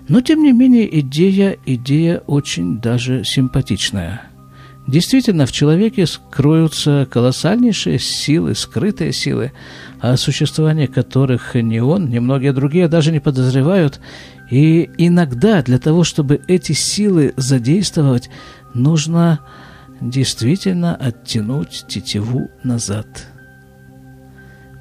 Но, 0.09 0.21
тем 0.21 0.43
не 0.43 0.53
менее, 0.53 1.01
идея, 1.01 1.57
идея 1.65 2.19
очень 2.27 2.81
даже 2.81 3.25
симпатичная. 3.25 4.23
Действительно, 4.87 5.47
в 5.47 5.53
человеке 5.53 6.07
скроются 6.07 7.09
колоссальнейшие 7.11 7.99
силы, 7.99 8.55
скрытые 8.55 9.15
силы, 9.15 9.53
о 10.01 10.19
существовании 10.19 10.87
которых 10.87 11.55
ни 11.55 11.79
он, 11.79 12.11
ни 12.11 12.19
многие 12.19 12.53
другие 12.53 12.87
даже 12.89 13.11
не 13.11 13.21
подозревают, 13.21 14.01
и 14.51 14.91
иногда 14.99 15.63
для 15.63 15.79
того, 15.79 16.05
чтобы 16.05 16.41
эти 16.49 16.73
силы 16.73 17.33
задействовать, 17.37 18.31
нужно 18.75 19.41
действительно 20.01 20.95
оттянуть 20.95 21.87
тетиву 21.89 22.51
назад. 22.63 23.07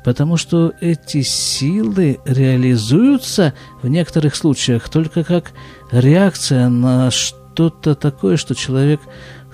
Потому 0.03 0.35
что 0.35 0.73
эти 0.81 1.21
силы 1.21 2.19
реализуются 2.25 3.53
в 3.81 3.87
некоторых 3.87 4.35
случаях 4.35 4.89
только 4.89 5.23
как 5.23 5.53
реакция 5.91 6.67
на 6.67 7.09
что-то 7.09 7.95
такое, 7.95 8.35
что 8.35 8.53
человек 8.53 8.99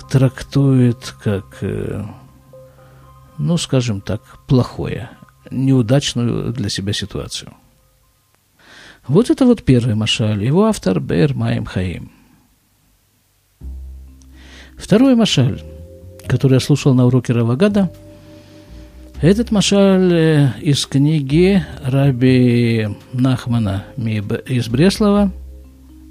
трактует 0.09 1.13
как, 1.23 1.57
э, 1.61 2.03
ну, 3.37 3.57
скажем 3.57 4.01
так, 4.01 4.21
плохое, 4.47 5.11
неудачную 5.51 6.51
для 6.51 6.69
себя 6.69 6.93
ситуацию. 6.93 7.53
Вот 9.09 9.31
это 9.31 9.45
вот 9.45 9.63
первый 9.63 9.95
машаль. 9.95 10.43
Его 10.43 10.65
автор 10.65 10.99
Бер 10.99 11.33
Маем 11.33 11.65
Хаим. 11.65 12.11
Второй 14.77 15.15
машаль, 15.15 15.61
который 16.27 16.53
я 16.53 16.59
слушал 16.59 16.93
на 16.93 17.07
уроке 17.07 17.33
Равагада, 17.33 17.91
этот 19.19 19.49
машаль 19.49 20.13
э, 20.13 20.49
из 20.61 20.85
книги 20.85 21.61
Раби 21.83 22.87
Нахмана 23.11 23.83
из 23.97 24.69
Бреслова, 24.69 25.31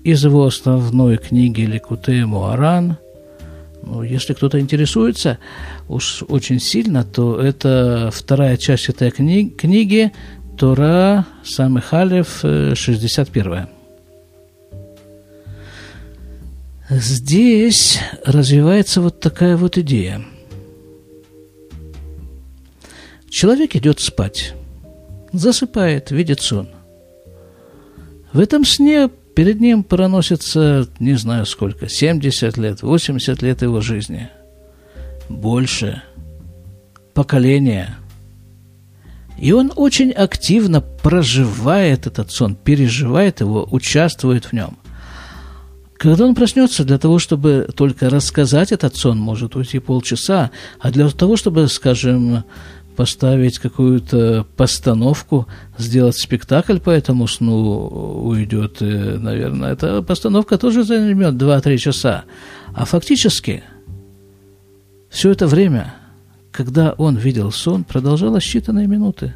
из 0.02 0.24
его 0.24 0.44
основной 0.44 1.18
книги 1.18 1.60
Лекуте 1.62 2.26
Муаран. 2.26 2.96
Ну, 3.84 4.02
если 4.02 4.34
кто-то 4.34 4.58
интересуется 4.58 5.38
уж 5.88 6.24
очень 6.28 6.58
сильно, 6.58 7.04
то 7.04 7.40
это 7.40 8.10
вторая 8.12 8.56
часть 8.56 8.88
этой 8.88 9.12
книги, 9.12 9.50
книги 9.50 10.12
Тора 10.58 11.24
Самыхалев, 11.44 12.40
61. 12.40 13.68
Здесь 16.90 18.00
развивается 18.24 19.00
вот 19.00 19.20
такая 19.20 19.56
вот 19.56 19.78
идея. 19.78 20.20
Человек 23.30 23.76
идет 23.76 24.00
спать, 24.00 24.54
засыпает, 25.32 26.10
видит 26.10 26.40
сон. 26.40 26.68
В 28.32 28.40
этом 28.40 28.64
сне 28.64 29.08
перед 29.36 29.60
ним 29.60 29.84
проносится, 29.84 30.88
не 30.98 31.14
знаю 31.14 31.46
сколько, 31.46 31.88
70 31.88 32.56
лет, 32.58 32.82
80 32.82 33.42
лет 33.42 33.62
его 33.62 33.80
жизни. 33.80 34.28
Больше. 35.28 36.02
Поколения– 37.14 37.96
и 39.38 39.52
он 39.52 39.73
очень 39.76 40.11
активно 40.11 40.80
проживает 40.80 42.07
этот 42.07 42.30
сон, 42.30 42.57
переживает 42.57 43.40
его, 43.40 43.66
участвует 43.71 44.47
в 44.47 44.52
нем. 44.52 44.78
Когда 45.97 46.26
он 46.26 46.35
проснется, 46.35 46.85
для 46.85 46.99
того, 46.99 47.18
чтобы 47.18 47.68
только 47.75 48.09
рассказать 48.09 48.71
этот 48.71 48.97
сон, 48.97 49.18
может 49.18 49.57
уйти 49.57 49.80
полчаса, 49.80 50.50
а 50.78 50.90
для 50.90 51.09
того, 51.09 51.37
чтобы, 51.37 51.66
скажем, 51.68 52.45
поставить 52.95 53.59
какую-то 53.59 54.45
постановку, 54.57 55.47
сделать 55.76 56.16
спектакль 56.16 56.78
по 56.78 56.90
этому 56.90 57.28
сну 57.28 57.87
уйдет, 58.25 58.78
э, 58.80 59.18
наверное, 59.18 59.73
эта 59.73 60.02
постановка 60.02 60.59
тоже 60.59 60.83
займет 60.83 61.35
2-3 61.35 61.78
часа. 61.78 62.25
А 62.75 62.85
фактически 62.85 63.62
Все 65.11 65.30
это 65.30 65.47
время, 65.47 65.95
когда 66.58 66.92
он 66.98 67.16
видел 67.16 67.52
сон, 67.52 67.84
продолжалось 67.84 68.42
считанные 68.42 68.88
минуты. 68.88 69.32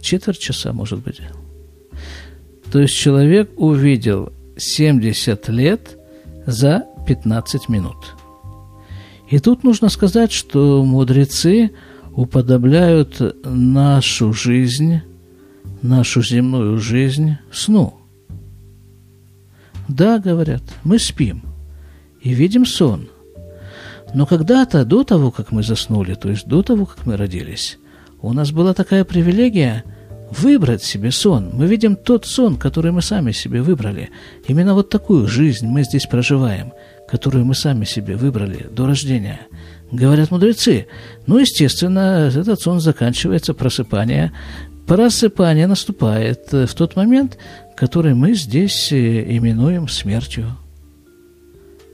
Четверть 0.00 0.40
часа, 0.40 0.72
может 0.72 0.98
быть. 0.98 1.20
То 2.72 2.80
есть 2.80 2.96
человек 2.96 3.52
увидел 3.56 4.32
70 4.56 5.48
лет 5.50 5.96
за 6.44 6.84
15 7.06 7.68
минут. 7.68 8.16
И 9.30 9.38
тут 9.38 9.62
нужно 9.62 9.88
сказать, 9.88 10.32
что 10.32 10.84
мудрецы 10.84 11.70
уподобляют 12.10 13.20
нашу 13.44 14.32
жизнь, 14.32 15.00
нашу 15.80 16.24
земную 16.24 16.76
жизнь 16.78 17.36
сну. 17.52 18.00
Да, 19.86 20.18
говорят, 20.18 20.64
мы 20.82 20.98
спим 20.98 21.44
и 22.20 22.34
видим 22.34 22.66
сон. 22.66 23.11
Но 24.14 24.26
когда-то, 24.26 24.84
до 24.84 25.04
того, 25.04 25.30
как 25.30 25.52
мы 25.52 25.62
заснули, 25.62 26.14
то 26.14 26.28
есть 26.28 26.46
до 26.46 26.62
того, 26.62 26.86
как 26.86 27.06
мы 27.06 27.16
родились, 27.16 27.78
у 28.20 28.32
нас 28.32 28.52
была 28.52 28.74
такая 28.74 29.04
привилегия 29.04 29.84
выбрать 30.30 30.82
себе 30.82 31.10
сон. 31.10 31.50
Мы 31.52 31.66
видим 31.66 31.96
тот 31.96 32.26
сон, 32.26 32.56
который 32.56 32.92
мы 32.92 33.02
сами 33.02 33.32
себе 33.32 33.62
выбрали. 33.62 34.10
Именно 34.46 34.74
вот 34.74 34.88
такую 34.88 35.26
жизнь 35.28 35.66
мы 35.66 35.82
здесь 35.84 36.06
проживаем, 36.06 36.72
которую 37.08 37.44
мы 37.44 37.54
сами 37.54 37.84
себе 37.84 38.16
выбрали 38.16 38.66
до 38.70 38.86
рождения. 38.86 39.40
Говорят 39.90 40.30
мудрецы. 40.30 40.86
Ну, 41.26 41.38
естественно, 41.38 42.30
этот 42.34 42.60
сон 42.60 42.80
заканчивается 42.80 43.52
просыпание. 43.52 44.32
Просыпание 44.86 45.66
наступает 45.66 46.50
в 46.50 46.74
тот 46.74 46.96
момент, 46.96 47.38
который 47.76 48.14
мы 48.14 48.34
здесь 48.34 48.90
э, 48.92 49.36
именуем 49.36 49.88
смертью. 49.88 50.56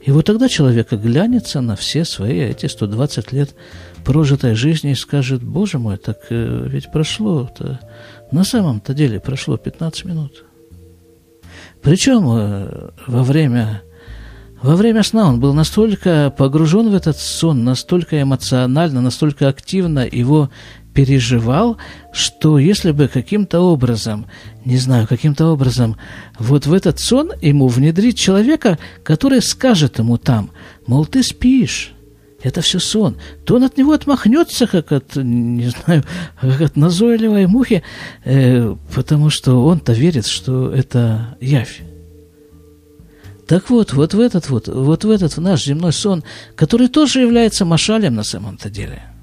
И 0.01 0.11
вот 0.11 0.25
тогда 0.25 0.47
человек 0.47 0.93
оглянется 0.93 1.61
на 1.61 1.75
все 1.75 2.05
свои 2.05 2.39
эти 2.39 2.67
120 2.67 3.31
лет 3.33 3.55
прожитой 4.05 4.55
жизни 4.55 4.91
и 4.91 4.95
скажет, 4.95 5.43
боже 5.43 5.77
мой, 5.77 5.97
так 5.97 6.17
э, 6.29 6.67
ведь 6.67 6.91
прошло-то, 6.91 7.79
на 8.31 8.43
самом-то 8.43 8.93
деле 8.93 9.19
прошло 9.19 9.57
15 9.57 10.05
минут. 10.05 10.45
Причем 11.81 12.29
э, 12.31 12.91
во 13.07 13.23
время, 13.23 13.81
во 14.61 14.75
время 14.75 15.03
сна 15.03 15.27
он 15.27 15.41
был 15.41 15.53
настолько 15.53 16.33
погружен 16.35 16.89
в 16.89 16.95
этот 16.95 17.17
сон, 17.17 17.65
настолько 17.65 18.21
эмоционально, 18.21 19.01
настолько 19.01 19.49
активно 19.49 20.07
его 20.09 20.49
переживал, 20.93 21.77
что 22.11 22.59
если 22.59 22.91
бы 22.91 23.07
каким-то 23.07 23.61
образом, 23.61 24.25
не 24.65 24.77
знаю, 24.77 25.07
каким-то 25.07 25.47
образом, 25.47 25.97
вот 26.37 26.65
в 26.65 26.73
этот 26.73 26.99
сон 26.99 27.31
ему 27.41 27.67
внедрить 27.67 28.17
человека, 28.17 28.77
который 29.03 29.41
скажет 29.41 29.99
ему 29.99 30.17
там, 30.17 30.51
мол, 30.87 31.05
ты 31.05 31.23
спишь, 31.23 31.93
это 32.41 32.61
все 32.61 32.79
сон, 32.79 33.17
то 33.45 33.55
он 33.55 33.63
от 33.63 33.77
него 33.77 33.93
отмахнется, 33.93 34.65
как 34.65 34.91
от, 34.91 35.15
не 35.15 35.69
знаю, 35.69 36.03
как 36.41 36.61
от 36.61 36.75
назойливой 36.75 37.47
мухи, 37.47 37.83
э, 38.23 38.75
потому 38.93 39.29
что 39.29 39.65
он-то 39.65 39.93
верит, 39.93 40.25
что 40.25 40.71
это 40.71 41.37
явь. 41.41 41.81
Так 43.47 43.69
вот, 43.69 43.93
вот 43.93 44.13
в 44.13 44.19
этот 44.19 44.49
вот, 44.49 44.67
вот 44.67 45.03
в 45.03 45.09
этот 45.09 45.35
наш 45.37 45.65
земной 45.65 45.91
сон, 45.91 46.23
который 46.55 46.87
тоже 46.87 47.21
является 47.21 47.65
машалем 47.65 48.15
на 48.15 48.23
самом-то 48.23 48.69
деле– 48.69 49.03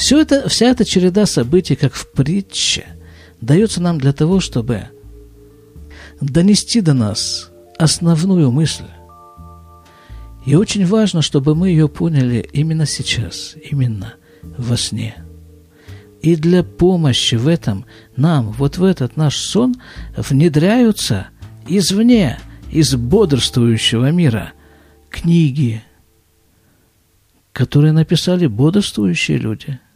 все 0.00 0.18
это, 0.18 0.48
вся 0.48 0.68
эта 0.68 0.86
череда 0.86 1.26
событий, 1.26 1.76
как 1.76 1.92
в 1.92 2.10
притче, 2.10 2.86
дается 3.42 3.82
нам 3.82 3.98
для 3.98 4.14
того, 4.14 4.40
чтобы 4.40 4.84
донести 6.22 6.80
до 6.80 6.94
нас 6.94 7.50
основную 7.76 8.50
мысль. 8.50 8.86
И 10.46 10.54
очень 10.54 10.86
важно, 10.86 11.20
чтобы 11.20 11.54
мы 11.54 11.68
ее 11.68 11.86
поняли 11.86 12.48
именно 12.54 12.86
сейчас, 12.86 13.56
именно 13.70 14.14
во 14.42 14.78
сне. 14.78 15.22
И 16.22 16.34
для 16.34 16.62
помощи 16.62 17.34
в 17.34 17.46
этом 17.46 17.84
нам, 18.16 18.52
вот 18.52 18.78
в 18.78 18.84
этот 18.84 19.18
наш 19.18 19.36
сон, 19.36 19.74
внедряются 20.16 21.26
извне, 21.68 22.40
из 22.70 22.94
бодрствующего 22.94 24.10
мира, 24.12 24.54
книги, 25.10 25.82
которые 27.52 27.92
написали 27.92 28.46
бодрствующие 28.46 29.36
люди– 29.36 29.78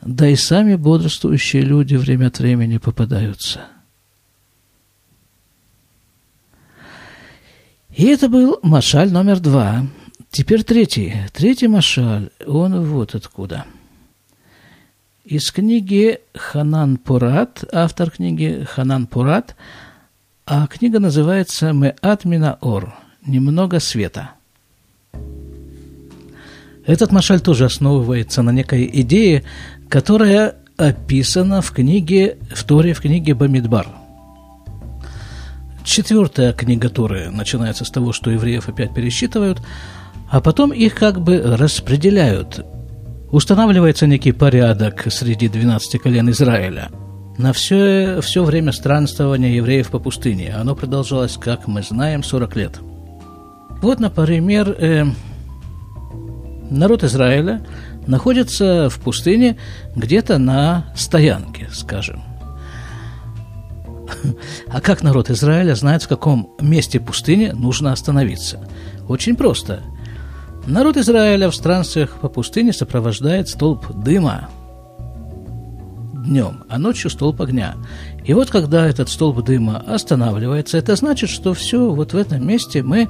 да 0.00 0.28
и 0.28 0.36
сами 0.36 0.76
бодрствующие 0.76 1.62
люди 1.62 1.96
время 1.96 2.28
от 2.28 2.38
времени 2.38 2.78
попадаются. 2.78 3.66
И 7.94 8.06
это 8.06 8.28
был 8.28 8.58
машаль 8.62 9.12
номер 9.12 9.40
два. 9.40 9.86
Теперь 10.30 10.64
третий. 10.64 11.14
Третий 11.32 11.68
машаль, 11.68 12.30
он 12.46 12.84
вот 12.86 13.14
откуда. 13.14 13.66
Из 15.24 15.50
книги 15.50 16.18
Ханан 16.34 16.96
Пурат, 16.96 17.64
автор 17.72 18.10
книги 18.10 18.66
Ханан 18.68 19.06
Пурат, 19.06 19.54
а 20.46 20.66
книга 20.66 20.98
называется 20.98 21.72
«Меат 21.72 22.24
Минаор»– 22.24 22.94
«Немного 23.26 23.78
света». 23.78 24.32
Этот 26.84 27.12
машаль 27.12 27.40
тоже 27.40 27.66
основывается 27.66 28.42
на 28.42 28.50
некой 28.50 28.90
идее, 28.92 29.44
которая 29.92 30.54
описана 30.78 31.60
в 31.60 31.70
книге, 31.70 32.38
в 32.50 32.64
Торе, 32.64 32.94
в 32.94 33.00
книге 33.02 33.34
Бамидбар. 33.34 33.86
Четвертая 35.84 36.54
книга 36.54 36.88
Торы 36.88 37.28
начинается 37.30 37.84
с 37.84 37.90
того, 37.90 38.14
что 38.14 38.30
евреев 38.30 38.70
опять 38.70 38.94
пересчитывают, 38.94 39.60
а 40.30 40.40
потом 40.40 40.72
их 40.72 40.94
как 40.94 41.20
бы 41.20 41.42
распределяют. 41.42 42.64
Устанавливается 43.30 44.06
некий 44.06 44.32
порядок 44.32 45.12
среди 45.12 45.50
12 45.50 46.00
колен 46.00 46.30
Израиля 46.30 46.88
на 47.36 47.52
все, 47.52 48.22
все 48.22 48.44
время 48.44 48.72
странствования 48.72 49.50
евреев 49.50 49.90
по 49.90 49.98
пустыне. 49.98 50.54
Оно 50.58 50.74
продолжалось, 50.74 51.36
как 51.36 51.68
мы 51.68 51.82
знаем, 51.82 52.22
40 52.22 52.56
лет. 52.56 52.80
Вот, 53.82 54.00
например, 54.00 54.70
э, 54.70 55.04
народ 56.70 57.04
Израиля– 57.04 57.60
находится 58.06 58.88
в 58.90 58.98
пустыне 59.00 59.56
где-то 59.94 60.38
на 60.38 60.92
стоянке, 60.96 61.68
скажем. 61.72 62.22
А 64.68 64.80
как 64.80 65.02
народ 65.02 65.30
Израиля 65.30 65.74
знает, 65.74 66.02
в 66.02 66.08
каком 66.08 66.54
месте 66.60 67.00
пустыни 67.00 67.48
нужно 67.48 67.92
остановиться? 67.92 68.60
Очень 69.08 69.36
просто. 69.36 69.82
Народ 70.66 70.96
Израиля 70.96 71.50
в 71.50 71.54
странствиях 71.54 72.20
по 72.20 72.28
пустыне 72.28 72.72
сопровождает 72.72 73.48
столб 73.48 73.86
дыма 74.04 74.48
днем, 76.12 76.62
а 76.68 76.78
ночью 76.78 77.10
столб 77.10 77.40
огня. 77.42 77.74
И 78.24 78.32
вот 78.32 78.50
когда 78.50 78.86
этот 78.86 79.08
столб 79.08 79.42
дыма 79.44 79.78
останавливается, 79.78 80.78
это 80.78 80.94
значит, 80.94 81.30
что 81.30 81.52
все, 81.52 81.90
вот 81.90 82.12
в 82.12 82.16
этом 82.16 82.46
месте 82.46 82.82
мы 82.82 83.08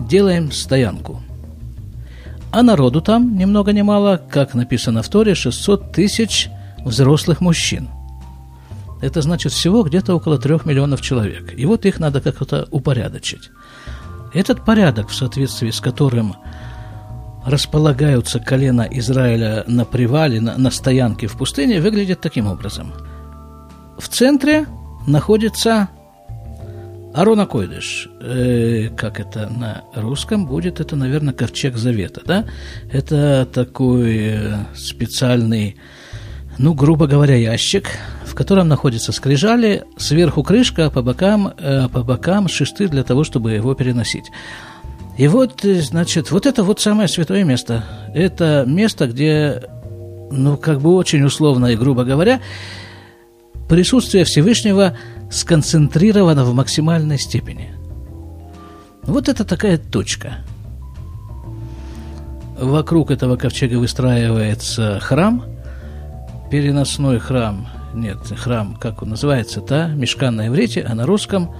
делаем 0.00 0.52
стоянку– 0.52 1.22
а 2.52 2.62
народу 2.62 3.00
там, 3.00 3.36
ни 3.36 3.46
много 3.46 3.72
ни 3.72 3.80
мало, 3.82 4.20
как 4.30 4.54
написано 4.54 5.02
в 5.02 5.08
Торе, 5.08 5.34
600 5.34 5.92
тысяч 5.92 6.50
взрослых 6.84 7.40
мужчин. 7.40 7.88
Это 9.00 9.22
значит 9.22 9.52
всего 9.52 9.82
где-то 9.82 10.14
около 10.14 10.38
трех 10.38 10.66
миллионов 10.66 11.00
человек. 11.00 11.54
И 11.56 11.64
вот 11.64 11.86
их 11.86 11.98
надо 11.98 12.20
как-то 12.20 12.68
упорядочить. 12.70 13.50
Этот 14.34 14.64
порядок, 14.64 15.08
в 15.08 15.14
соответствии 15.14 15.70
с 15.70 15.80
которым 15.80 16.36
располагаются 17.44 18.38
колена 18.38 18.86
Израиля 18.90 19.64
на 19.66 19.84
привале, 19.84 20.40
на, 20.40 20.56
на 20.56 20.70
стоянке 20.70 21.26
в 21.26 21.36
пустыне, 21.36 21.80
выглядит 21.80 22.20
таким 22.20 22.46
образом. 22.46 22.92
В 23.98 24.08
центре 24.08 24.66
находится 25.06 25.88
Арона 27.14 27.44
Койдыш, 27.46 28.08
э, 28.20 28.88
как 28.96 29.20
это 29.20 29.48
на 29.48 29.84
русском 29.94 30.46
будет, 30.46 30.80
это, 30.80 30.96
наверное, 30.96 31.34
ковчег 31.34 31.76
завета, 31.76 32.22
да? 32.24 32.46
Это 32.90 33.46
такой 33.52 34.16
э, 34.16 34.54
специальный, 34.74 35.76
ну, 36.56 36.72
грубо 36.72 37.06
говоря, 37.06 37.36
ящик, 37.36 37.90
в 38.24 38.34
котором 38.34 38.68
находятся 38.68 39.12
скрижали, 39.12 39.84
сверху 39.98 40.42
крышка, 40.42 40.88
по 40.90 41.02
бокам, 41.02 41.52
э, 41.58 41.88
по 41.92 42.02
бокам 42.02 42.48
шесты 42.48 42.88
для 42.88 43.02
того, 43.02 43.24
чтобы 43.24 43.52
его 43.52 43.74
переносить. 43.74 44.30
И 45.18 45.28
вот, 45.28 45.60
значит, 45.62 46.30
вот 46.30 46.46
это 46.46 46.64
вот 46.64 46.80
самое 46.80 47.08
святое 47.08 47.44
место. 47.44 47.84
Это 48.14 48.64
место, 48.66 49.06
где, 49.06 49.64
ну, 50.30 50.56
как 50.56 50.80
бы 50.80 50.94
очень 50.94 51.22
условно 51.24 51.66
и 51.66 51.76
грубо 51.76 52.04
говоря, 52.04 52.40
присутствие 53.72 54.24
Всевышнего 54.24 54.98
сконцентрировано 55.30 56.44
в 56.44 56.52
максимальной 56.52 57.18
степени. 57.18 57.72
Вот 59.04 59.30
это 59.30 59.46
такая 59.46 59.78
точка. 59.78 60.40
Вокруг 62.60 63.10
этого 63.10 63.36
ковчега 63.36 63.76
выстраивается 63.76 65.00
храм, 65.00 65.46
переносной 66.50 67.18
храм, 67.18 67.66
нет, 67.94 68.18
храм, 68.36 68.76
как 68.78 69.02
он 69.02 69.08
называется, 69.08 69.62
да, 69.62 69.88
мешкан 69.88 70.36
на 70.36 70.48
иврите, 70.48 70.82
а 70.86 70.94
на 70.94 71.06
русском 71.06 71.54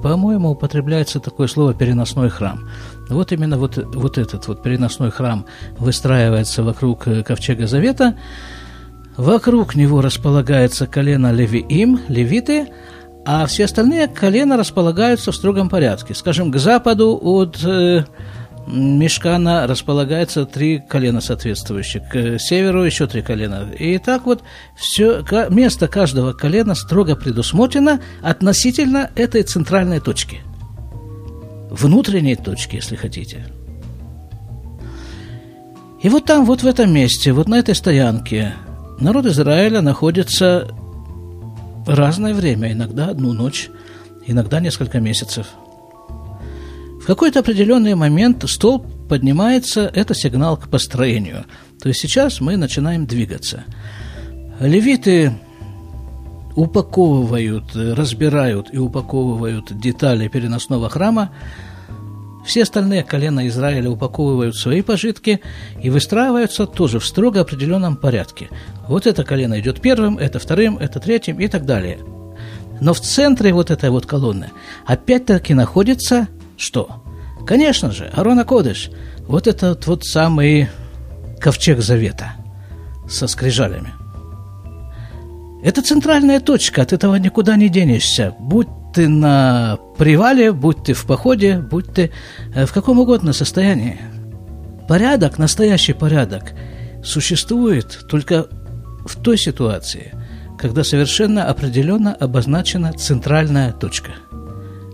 по-моему, 0.00 0.50
употребляется 0.50 1.18
такое 1.18 1.48
слово 1.48 1.74
«переносной 1.74 2.28
храм». 2.28 2.68
Вот 3.08 3.32
именно 3.32 3.56
вот, 3.56 3.78
вот 3.78 4.18
этот 4.18 4.46
вот 4.46 4.62
переносной 4.62 5.10
храм 5.10 5.44
выстраивается 5.78 6.62
вокруг 6.62 7.04
Ковчега 7.24 7.66
Завета. 7.66 8.16
Вокруг 9.16 9.74
него 9.74 10.00
располагается 10.00 10.86
колено 10.86 11.32
Левиим, 11.32 12.00
левиты, 12.08 12.68
а 13.24 13.46
все 13.46 13.66
остальные 13.66 14.08
колена 14.08 14.56
располагаются 14.56 15.32
в 15.32 15.36
строгом 15.36 15.68
порядке. 15.68 16.14
Скажем, 16.14 16.50
к 16.50 16.56
западу 16.56 17.18
от 17.22 17.62
э, 17.62 18.04
Мешкана 18.66 19.66
располагается 19.66 20.46
три 20.46 20.78
колена 20.78 21.20
соответствующих, 21.20 22.08
к 22.08 22.38
северу 22.38 22.84
еще 22.84 23.06
три 23.06 23.22
колена. 23.22 23.68
И 23.78 23.98
так 23.98 24.24
вот 24.24 24.42
все, 24.76 25.24
место 25.50 25.88
каждого 25.88 26.32
колена 26.32 26.74
строго 26.74 27.14
предусмотрено 27.14 28.00
относительно 28.22 29.10
этой 29.14 29.42
центральной 29.42 30.00
точки. 30.00 30.40
Внутренней 31.70 32.36
точки, 32.36 32.76
если 32.76 32.96
хотите. 32.96 33.46
И 36.02 36.08
вот 36.08 36.24
там, 36.24 36.44
вот 36.44 36.62
в 36.62 36.66
этом 36.66 36.92
месте, 36.92 37.32
вот 37.32 37.48
на 37.48 37.58
этой 37.58 37.74
стоянке, 37.74 38.54
народ 39.02 39.26
Израиля 39.26 39.80
находится 39.80 40.68
разное 41.86 42.34
время, 42.34 42.72
иногда 42.72 43.08
одну 43.08 43.32
ночь, 43.32 43.70
иногда 44.26 44.60
несколько 44.60 45.00
месяцев– 45.00 45.48
в 47.02 47.04
какой-то 47.04 47.40
определенный 47.40 47.96
момент 47.96 48.48
столб 48.48 48.86
поднимается, 49.08 49.90
это 49.92 50.14
сигнал 50.14 50.56
к 50.56 50.68
построению. 50.68 51.46
То 51.80 51.88
есть 51.88 52.00
сейчас 52.00 52.40
мы 52.40 52.56
начинаем 52.56 53.06
двигаться. 53.06 53.64
Левиты 54.60 55.32
упаковывают, 56.54 57.74
разбирают 57.74 58.68
и 58.72 58.78
упаковывают 58.78 59.76
детали 59.80 60.28
переносного 60.28 60.88
храма. 60.88 61.32
Все 62.44 62.62
остальные 62.62 63.04
колена 63.04 63.46
Израиля 63.48 63.90
упаковывают 63.90 64.56
свои 64.56 64.82
пожитки 64.82 65.40
и 65.80 65.90
выстраиваются 65.90 66.66
тоже 66.66 66.98
в 66.98 67.06
строго 67.06 67.40
определенном 67.40 67.96
порядке. 67.96 68.48
Вот 68.88 69.06
это 69.06 69.24
колено 69.24 69.60
идет 69.60 69.80
первым, 69.80 70.18
это 70.18 70.38
вторым, 70.38 70.76
это 70.78 70.98
третьим 70.98 71.38
и 71.38 71.48
так 71.48 71.64
далее. 71.64 71.98
Но 72.80 72.94
в 72.94 73.00
центре 73.00 73.52
вот 73.52 73.70
этой 73.70 73.90
вот 73.90 74.06
колонны 74.06 74.50
опять-таки 74.86 75.54
находится 75.54 76.28
что? 76.56 77.02
Конечно 77.46 77.92
же, 77.92 78.10
Арона 78.14 78.44
Кодыш. 78.44 78.90
Вот 79.28 79.46
этот 79.46 79.86
вот 79.86 80.04
самый 80.04 80.68
ковчег 81.40 81.80
завета 81.80 82.32
со 83.08 83.26
скрижалями. 83.28 83.92
Это 85.62 85.80
центральная 85.80 86.40
точка, 86.40 86.82
от 86.82 86.92
этого 86.92 87.14
никуда 87.16 87.54
не 87.54 87.68
денешься. 87.68 88.34
Будь 88.40 88.66
ты 88.92 89.08
на 89.08 89.78
привале, 89.98 90.52
будь 90.52 90.84
ты 90.84 90.92
в 90.94 91.04
походе, 91.06 91.58
будь 91.58 91.92
ты 91.92 92.10
э, 92.54 92.66
в 92.66 92.72
каком 92.72 92.98
угодно 92.98 93.32
состоянии. 93.32 94.00
Порядок, 94.88 95.38
настоящий 95.38 95.92
порядок, 95.92 96.52
существует 97.04 98.06
только 98.08 98.46
в 99.06 99.16
той 99.16 99.38
ситуации, 99.38 100.14
когда 100.58 100.84
совершенно 100.84 101.44
определенно 101.44 102.14
обозначена 102.14 102.92
центральная 102.92 103.72
точка– 103.72 104.12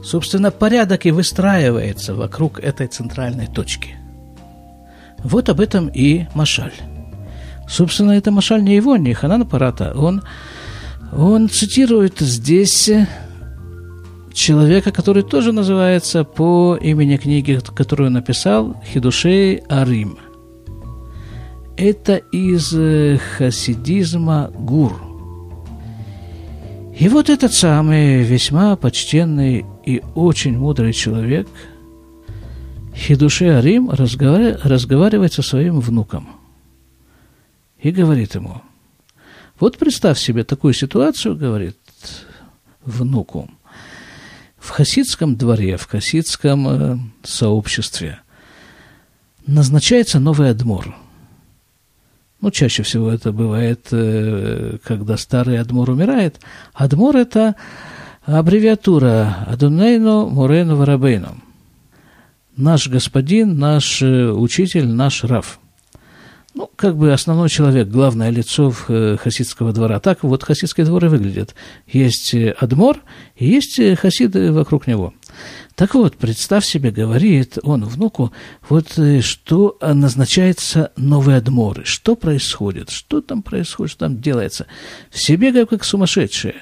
Собственно, 0.02 0.50
порядок 0.50 1.06
и 1.06 1.10
выстраивается 1.10 2.14
вокруг 2.14 2.60
этой 2.60 2.86
центральной 2.86 3.46
точки. 3.46 3.96
Вот 5.18 5.48
об 5.48 5.60
этом 5.60 5.88
и 5.88 6.26
Машаль. 6.34 6.72
Собственно, 7.68 8.12
это 8.12 8.30
Машаль 8.30 8.62
не 8.62 8.76
его, 8.76 8.96
не 8.96 9.12
Ханана 9.12 9.44
Парата. 9.44 9.92
Он, 9.94 10.22
он 11.12 11.48
цитирует 11.48 12.20
здесь 12.20 12.90
человека, 14.38 14.92
который 14.92 15.22
тоже 15.22 15.52
называется 15.52 16.24
по 16.24 16.78
имени 16.80 17.16
книги, 17.16 17.60
которую 17.74 18.10
написал, 18.10 18.76
Хидушей 18.84 19.62
Арим. 19.68 20.18
Это 21.76 22.16
из 22.16 22.72
э, 22.74 23.18
хасидизма 23.18 24.50
Гур– 24.54 25.02
и 26.98 27.08
вот 27.08 27.30
этот 27.30 27.54
самый 27.54 28.24
весьма 28.24 28.74
почтенный 28.74 29.64
и 29.84 30.02
очень 30.16 30.58
мудрый 30.58 30.92
человек, 30.92 31.46
Хидуше 32.92 33.44
Арим, 33.44 33.88
разговаривает 33.90 35.32
со 35.32 35.42
своим 35.42 35.78
внуком 35.78 36.28
и 37.80 37.92
говорит 37.92 38.34
ему, 38.34 38.62
вот 39.60 39.78
представь 39.78 40.18
себе 40.18 40.42
такую 40.42 40.74
ситуацию, 40.74 41.36
говорит 41.36 41.78
внуку, 42.84 43.48
в 44.58 44.70
хасидском 44.70 45.36
дворе, 45.36 45.76
в 45.76 45.86
хасидском 45.86 46.68
э, 46.68 46.98
сообществе 47.22 48.20
назначается 49.46 50.20
новый 50.20 50.50
адмор– 50.50 50.94
ну, 52.40 52.50
чаще 52.52 52.84
всего 52.84 53.10
это 53.10 53.32
бывает, 53.32 53.88
э, 53.90 54.78
когда 54.84 55.16
старый 55.16 55.58
Адмор 55.58 55.90
умирает. 55.90 56.38
Адмор– 56.72 57.16
это 57.16 57.56
аббревиатура 58.24 59.44
Адунейну 59.48 60.28
Мурейну 60.28 60.76
Варабейну. 60.76 61.38
Наш 62.56 62.88
господин, 62.88 63.58
наш 63.58 64.02
э, 64.02 64.30
учитель, 64.30 64.86
наш 64.86 65.24
Раф. 65.24 65.58
Ну, 66.54 66.70
как 66.76 66.96
бы 66.96 67.12
основной 67.12 67.48
человек, 67.48 67.88
главное 67.88 68.30
лицо 68.30 68.72
э, 68.88 69.16
хасидского 69.20 69.72
двора. 69.72 70.00
Так 70.00 70.22
вот 70.22 70.42
хасидские 70.42 70.86
дворы 70.86 71.08
выглядят. 71.08 71.54
Есть 71.86 72.34
Адмор 72.34 72.98
и 73.36 73.46
есть 73.46 73.78
хасиды 73.98 74.50
вокруг 74.52 74.86
него. 74.86 75.12
Так 75.74 75.94
вот, 75.94 76.16
представь 76.16 76.64
себе, 76.64 76.90
говорит 76.90 77.58
он 77.62 77.84
внуку, 77.84 78.32
вот 78.68 78.98
э, 78.98 79.20
что 79.20 79.76
назначается 79.80 80.90
новые 80.96 81.38
адморы, 81.38 81.84
что 81.84 82.16
происходит, 82.16 82.90
что 82.90 83.20
там 83.20 83.42
происходит, 83.42 83.92
что 83.92 84.06
там 84.06 84.20
делается. 84.20 84.66
Все 85.10 85.36
бегают 85.36 85.70
как 85.70 85.84
сумасшедшие, 85.84 86.56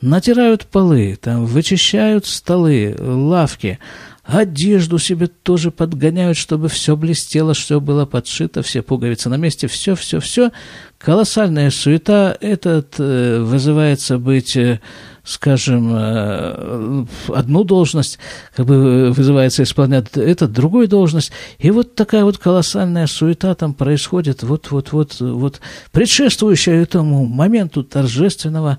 натирают 0.00 0.66
полы, 0.66 1.16
там 1.20 1.44
вычищают 1.46 2.26
столы, 2.26 2.96
лавки, 2.98 3.78
одежду 4.26 4.98
себе 4.98 5.28
тоже 5.28 5.70
подгоняют, 5.70 6.36
чтобы 6.36 6.68
все 6.68 6.96
блестело, 6.96 7.54
все 7.54 7.80
было 7.80 8.06
подшито, 8.06 8.62
все 8.62 8.82
пуговицы 8.82 9.28
на 9.28 9.36
месте, 9.36 9.68
все, 9.68 9.94
все, 9.94 10.20
все. 10.20 10.50
Колоссальная 10.98 11.70
суета, 11.70 12.36
этот 12.40 12.96
э, 12.98 13.40
вызывается 13.40 14.18
быть 14.18 14.56
э, 14.56 14.80
скажем, 15.22 15.92
э, 15.94 17.04
одну 17.28 17.64
должность, 17.64 18.18
как 18.54 18.66
бы 18.66 19.12
вызывается 19.12 19.62
исполнять 19.64 20.16
этот, 20.16 20.52
другую 20.52 20.88
должность, 20.88 21.32
и 21.58 21.70
вот 21.70 21.94
такая 21.94 22.24
вот 22.24 22.38
колоссальная 22.38 23.06
суета 23.06 23.54
там 23.54 23.74
происходит, 23.74 24.42
вот, 24.42 24.70
вот, 24.70 24.92
вот, 24.92 25.16
вот, 25.20 25.60
предшествующая 25.90 26.80
этому 26.80 27.26
моменту 27.26 27.82
торжественного, 27.82 28.78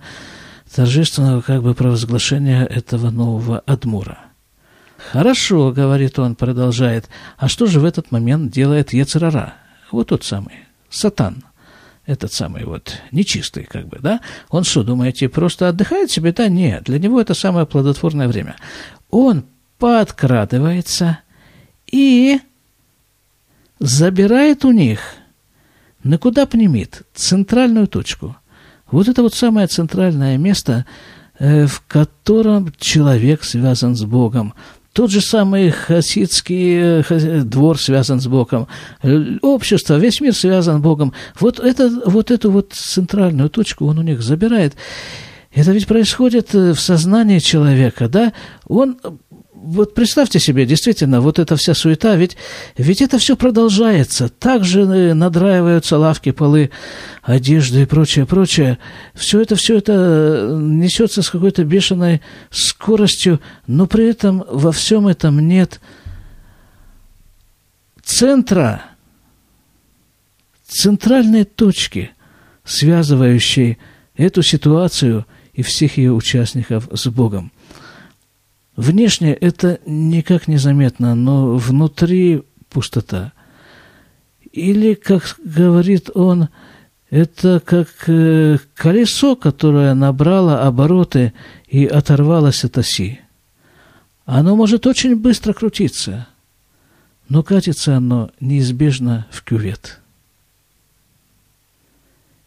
торжественного 0.74 1.42
как 1.42 1.64
бы 1.64 1.74
провозглашения 1.74 2.66
этого 2.66 3.12
нового 3.12 3.60
Адмура. 3.60 4.27
Хорошо, 5.12 5.72
говорит 5.72 6.20
он, 6.20 6.36
продолжает, 6.36 7.10
а 7.38 7.48
что 7.48 7.66
же 7.66 7.80
в 7.80 7.86
этот 7.86 8.12
момент 8.12 8.52
делает 8.52 8.94
Ецерара? 8.94 9.54
Вот 9.92 10.08
тот 10.08 10.24
самый, 10.24 10.66
Сатан– 10.90 11.44
этот 12.08 12.32
самый 12.32 12.64
вот 12.64 13.02
нечистый, 13.12 13.66
как 13.66 13.88
бы, 13.90 14.00
да, 14.00 14.22
он 14.50 14.64
что, 14.64 14.84
думаете, 14.84 15.30
просто 15.30 15.68
отдыхает 15.68 16.10
себе? 16.10 16.32
Да 16.32 16.48
нет, 16.48 16.86
для 16.86 17.00
него 17.00 17.22
это 17.22 17.34
самое 17.34 17.68
плодотворное 17.68 18.30
время. 18.30 18.56
Он 19.12 19.44
подкрадывается 19.78 21.20
и 21.86 22.40
забирает 23.80 24.64
у 24.64 24.72
них, 24.72 25.00
на 26.02 26.18
куда 26.18 26.46
пнемит, 26.46 27.02
центральную 27.14 27.88
точку. 27.88 28.38
Вот 28.90 29.10
это 29.10 29.22
вот 29.22 29.34
самое 29.34 29.68
центральное 29.68 30.38
место, 30.38 30.86
э, 31.40 31.68
в 31.68 31.84
котором 31.88 32.74
человек 32.78 33.44
связан 33.44 33.98
с 33.98 34.04
Богом, 34.06 34.54
тот 34.98 35.12
же 35.12 35.22
самый 35.22 35.70
хасидский 35.70 37.02
э, 37.02 37.42
двор 37.44 37.80
связан 37.80 38.20
с 38.20 38.26
Богом, 38.26 38.68
общество, 39.44 39.94
весь 40.00 40.20
мир 40.22 40.34
связан 40.34 40.80
с 40.80 40.82
Богом. 40.82 41.14
Вот, 41.40 41.60
это, 41.60 42.02
вот 42.08 42.32
эту 42.32 42.50
вот 42.50 42.74
центральную 42.74 43.52
точку 43.52 43.86
он 43.86 44.00
у 44.00 44.02
них 44.02 44.24
забирает. 44.24 44.74
Это 45.54 45.72
ведь 45.72 45.86
происходит 45.86 46.56
э, 46.56 46.74
в 46.74 46.80
сознании 46.80 47.38
человека, 47.38 48.10
да? 48.10 48.34
Он 48.66 48.98
вот 49.70 49.94
представьте 49.94 50.40
себе, 50.40 50.66
действительно, 50.66 51.20
вот 51.20 51.40
эта 51.40 51.58
вся 51.58 51.74
суета, 51.74 52.16
ведь, 52.16 52.38
ведь 52.78 53.02
это 53.02 53.18
все 53.18 53.36
продолжается. 53.36 54.30
Также 54.30 54.82
э, 54.82 55.14
надраиваются 55.14 55.98
лавки, 55.98 56.32
полы, 56.32 56.72
одежды 57.22 57.82
и 57.82 57.86
прочее, 57.86 58.26
прочее. 58.26 58.78
Все 59.14 59.42
это, 59.42 59.56
все 59.56 59.78
это 59.78 59.94
э, 59.94 60.58
несется 60.58 61.22
с 61.22 61.30
какой-то 61.30 61.66
бешеной 61.66 62.22
скоростью, 62.50 63.42
но 63.68 63.88
при 63.88 64.08
этом 64.08 64.46
во 64.50 64.72
всем 64.72 65.08
этом 65.08 65.46
нет 65.46 65.82
центра, 68.04 68.84
центральной 70.66 71.44
точки, 71.44 72.12
связывающей 72.64 73.78
эту 74.16 74.44
ситуацию 74.44 75.26
и 75.54 75.62
всех 75.62 75.98
ее 75.98 76.14
участников 76.14 76.88
с 76.94 77.08
Богом. 77.08 77.52
Внешне 78.78 79.34
это 79.34 79.80
никак 79.88 80.48
не 80.48 80.58
заметно, 80.58 81.16
но 81.16 81.58
внутри 81.58 82.44
пустота. 82.70 83.34
Или, 84.52 84.94
как 84.94 85.36
говорит 85.44 86.12
он, 86.14 86.50
это 87.10 87.60
как 87.60 87.88
э, 88.06 88.60
колесо, 88.76 89.36
которое 89.36 89.96
набрало 89.96 90.62
обороты 90.62 91.34
и 91.68 91.88
оторвалось 91.88 92.64
от 92.64 92.78
оси. 92.78 93.20
Оно 94.26 94.56
может 94.56 94.86
очень 94.86 95.16
быстро 95.16 95.54
крутиться, 95.54 96.28
но 97.30 97.42
катится 97.42 97.98
оно 97.98 98.30
неизбежно 98.40 99.26
в 99.32 99.44
кювет. 99.44 100.00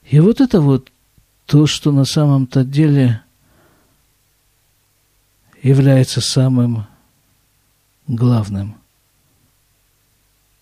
И 0.08 0.20
вот 0.20 0.40
это 0.40 0.60
вот 0.60 0.92
то, 1.46 1.66
что 1.66 1.90
на 1.90 2.04
самом-то 2.04 2.62
деле 2.62 3.22
является 5.62 6.20
самым 6.20 6.86
главным. 8.06 8.76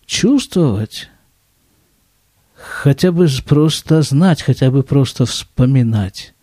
Чувствовать, 0.05 1.09
хотя 2.55 3.11
бы 3.11 3.27
просто 3.45 4.01
знать, 4.01 4.41
хотя 4.41 4.71
бы 4.71 4.83
просто 4.83 5.25
вспоминать 5.25 6.33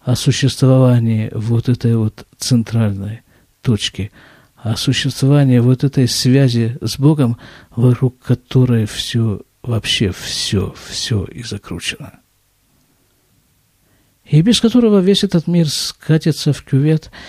о 0.00 0.16
существовании 0.16 1.30
вот 1.32 1.68
этой 1.68 1.96
вот 1.96 2.26
центральной 2.36 3.22
точки, 3.62 4.10
о 4.56 4.76
существовании 4.76 5.58
вот 5.58 5.84
этой 5.84 6.08
связи 6.08 6.76
с 6.80 6.98
Богом, 6.98 7.38
вокруг 7.70 8.18
которой 8.18 8.86
все, 8.86 9.42
вообще 9.62 10.10
все, 10.12 10.74
все 10.88 11.24
и 11.24 11.42
закручено. 11.42 12.18
И 14.24 14.42
без 14.42 14.60
которого 14.60 14.98
весь 14.98 15.24
этот 15.24 15.46
мир 15.46 15.68
скатится 15.68 16.52
в 16.52 16.62
кювет– 16.62 17.10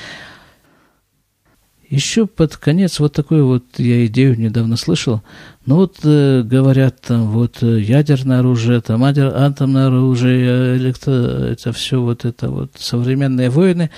еще 1.90 2.28
под 2.28 2.56
конец 2.58 3.00
вот 3.00 3.14
такую 3.14 3.48
вот 3.48 3.64
я 3.78 4.06
идею 4.06 4.40
недавно 4.40 4.78
слышал. 4.78 5.24
Ну 5.66 5.78
вот 5.78 5.98
э, 6.04 6.44
говорят 6.44 7.02
там 7.02 7.32
вот 7.32 7.64
э, 7.64 7.80
ядерное 7.80 8.40
оружие, 8.40 8.80
там 8.82 9.04
атомное 9.04 9.88
оружие, 9.88 10.78
электро, 10.78 11.12
это 11.12 11.74
все 11.74 12.00
вот 12.00 12.26
это 12.26 12.50
вот 12.50 12.72
современные 12.78 13.50
войны, 13.50 13.90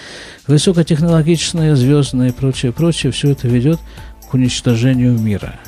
высокотехнологичные, 0.47 1.75
звездные 1.75 2.29
и 2.29 2.33
прочее, 2.33 2.71
прочее, 2.71 3.11
все 3.11 3.31
это 3.31 3.49
ведет 3.49 3.79
к 4.29 4.33
уничтожению 4.33 5.19
мира. 5.19 5.59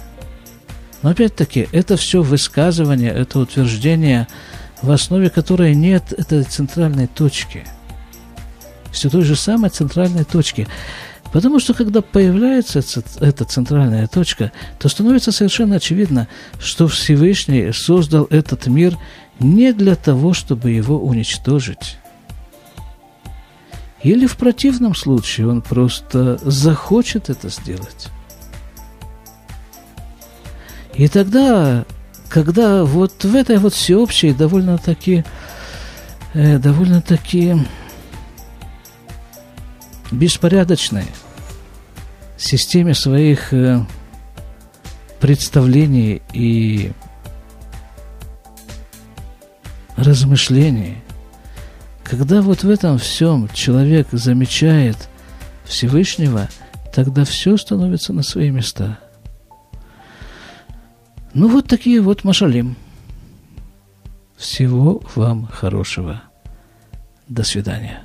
Но 1.01 1.09
опять-таки, 1.09 1.67
это 1.73 1.97
все 1.97 2.21
высказывание, 2.21 3.11
это 3.11 3.39
утверждение, 3.39 4.27
в 4.81 4.89
основе 4.91 5.29
которой 5.29 5.75
нет 5.75 6.13
этой 6.13 6.43
центральной 6.43 7.07
точки. 7.07 7.65
Все 8.93 9.09
той 9.09 9.23
же 9.23 9.35
самой 9.35 9.69
центральной 9.69 10.23
точки. 10.23 10.67
Потому 11.33 11.59
что 11.59 11.73
когда 11.73 12.03
появляется 12.03 12.81
эта 13.19 13.43
центральная 13.43 14.05
точка, 14.05 14.51
то 14.77 14.87
становится 14.87 15.31
совершенно 15.31 15.77
очевидно, 15.77 16.27
что 16.59 16.87
Всевышний 16.87 17.71
создал 17.73 18.27
этот 18.29 18.67
мир 18.67 18.95
не 19.39 19.73
для 19.73 19.95
того, 19.95 20.33
чтобы 20.33 20.69
его 20.69 20.99
уничтожить. 20.99 21.97
Или 24.03 24.27
в 24.27 24.37
противном 24.37 24.93
случае 24.93 25.47
он 25.47 25.63
просто 25.63 26.37
захочет 26.43 27.31
это 27.31 27.49
сделать. 27.49 28.09
И 30.93 31.07
тогда, 31.07 31.83
когда 32.29 32.83
вот 32.83 33.23
в 33.23 33.35
этой 33.35 33.57
вот 33.57 33.73
всеобщей, 33.73 34.33
довольно-таки, 34.33 35.25
э, 36.35 36.59
довольно-таки 36.59 37.55
беспорядочной 40.17 41.05
системе 42.37 42.93
своих 42.93 43.53
э, 43.53 43.85
представлений 45.19 46.21
и 46.33 46.91
размышлений, 49.95 50.97
когда 52.03 52.41
вот 52.41 52.63
в 52.63 52.69
этом 52.69 52.97
всем 52.97 53.47
человек 53.53 54.07
замечает 54.11 55.09
Всевышнего, 55.65 56.49
тогда 56.93 57.25
все 57.25 57.57
становится 57.57 58.13
на 58.13 58.23
свои 58.23 58.51
места. 58.51 58.99
Ну 61.33 61.47
вот 61.47 61.67
такие 61.67 62.01
вот 62.01 62.23
машалим. 62.23 62.75
Всего 64.37 65.01
вам 65.15 65.47
хорошего. 65.47 66.23
До 67.27 67.43
свидания. 67.43 68.03